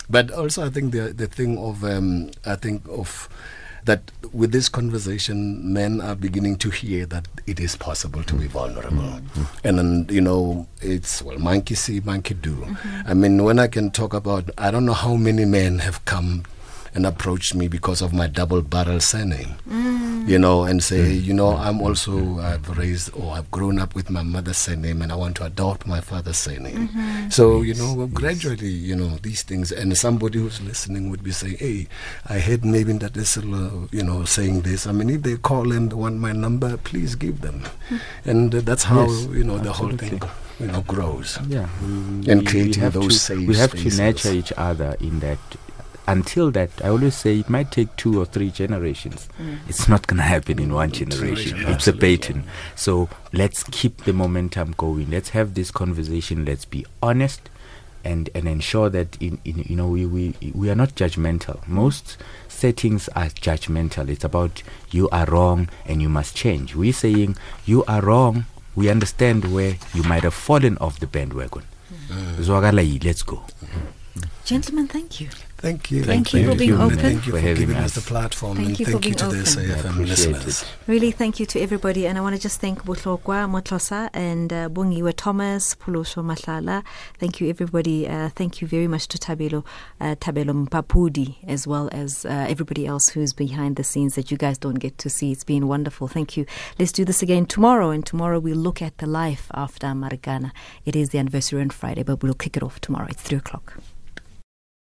[0.09, 3.29] But also, I think the the thing of um, I think of
[3.85, 8.47] that with this conversation, men are beginning to hear that it is possible to be
[8.47, 9.41] vulnerable, mm-hmm.
[9.41, 9.67] Mm-hmm.
[9.67, 12.55] and then you know it's well, monkey see, monkey do.
[12.55, 13.07] Mm-hmm.
[13.09, 16.43] I mean, when I can talk about, I don't know how many men have come
[16.93, 19.55] and approached me because of my double barrel surname.
[20.27, 24.09] You know, and say, you know, I'm also I've raised or I've grown up with
[24.11, 26.89] my mother's surname, and I want to adopt my father's surname.
[27.31, 31.57] So you know, gradually, you know, these things, and somebody who's listening would be saying,
[31.57, 31.87] hey,
[32.29, 33.41] I heard maybe that this uh,
[33.91, 34.85] you know, saying this.
[34.85, 37.63] I mean, if they call and want my number, please give them,
[38.25, 40.21] and uh, that's how Yes, you know the whole thing,
[40.59, 41.39] you know, grows.
[41.47, 43.97] Yeah, and creating those to, safe we have spaces.
[43.97, 45.39] to nurture each other in that
[46.07, 49.29] until that i always say it might take two or three generations.
[49.39, 49.59] Mm.
[49.67, 51.57] It's not going to happen in one generation.
[51.67, 52.43] it's a baton
[52.75, 55.09] so let's keep the momentum going.
[55.09, 56.45] Let's have this conversation.
[56.45, 57.49] Let's be honest
[58.03, 61.65] and and ensure that in, in you know we, we we are not judgmental.
[61.67, 64.09] Most settings are judgmental.
[64.09, 66.75] It's about you are wrong and you must change.
[66.75, 68.45] We're saying you are wrong
[68.75, 71.63] we understand where you might have fallen off the bandwagon.
[72.09, 72.35] Mm.
[72.37, 73.43] Zwakala yi, let's go.
[74.45, 75.29] Gentlemen, thank you.
[75.61, 76.03] Thank you.
[76.03, 76.97] Thank you for being open.
[76.97, 78.03] Thank you For for, giving us us.
[78.03, 78.57] the platform.
[78.57, 79.45] Thank and you for thank you being to the open.
[79.45, 80.65] SAFM appreciate listeners.
[80.87, 82.07] Really, thank you to everybody.
[82.07, 86.83] And I want to just thank Butlokwa Motlosa and uh, Bongiwe Thomas, Pulosho Mahlala.
[87.19, 88.07] Thank you, everybody.
[88.07, 89.63] Uh, thank you very much to Tabelo,
[89.99, 94.37] uh, Tabelo Mpapudi, as well as uh, everybody else who's behind the scenes that you
[94.37, 95.31] guys don't get to see.
[95.31, 96.07] It's been wonderful.
[96.07, 96.47] Thank you.
[96.79, 97.91] Let's do this again tomorrow.
[97.91, 100.51] And tomorrow we'll look at the life after Marikana.
[100.85, 103.05] It is the anniversary on Friday, but we'll kick it off tomorrow.
[103.11, 103.77] It's 3 o'clock.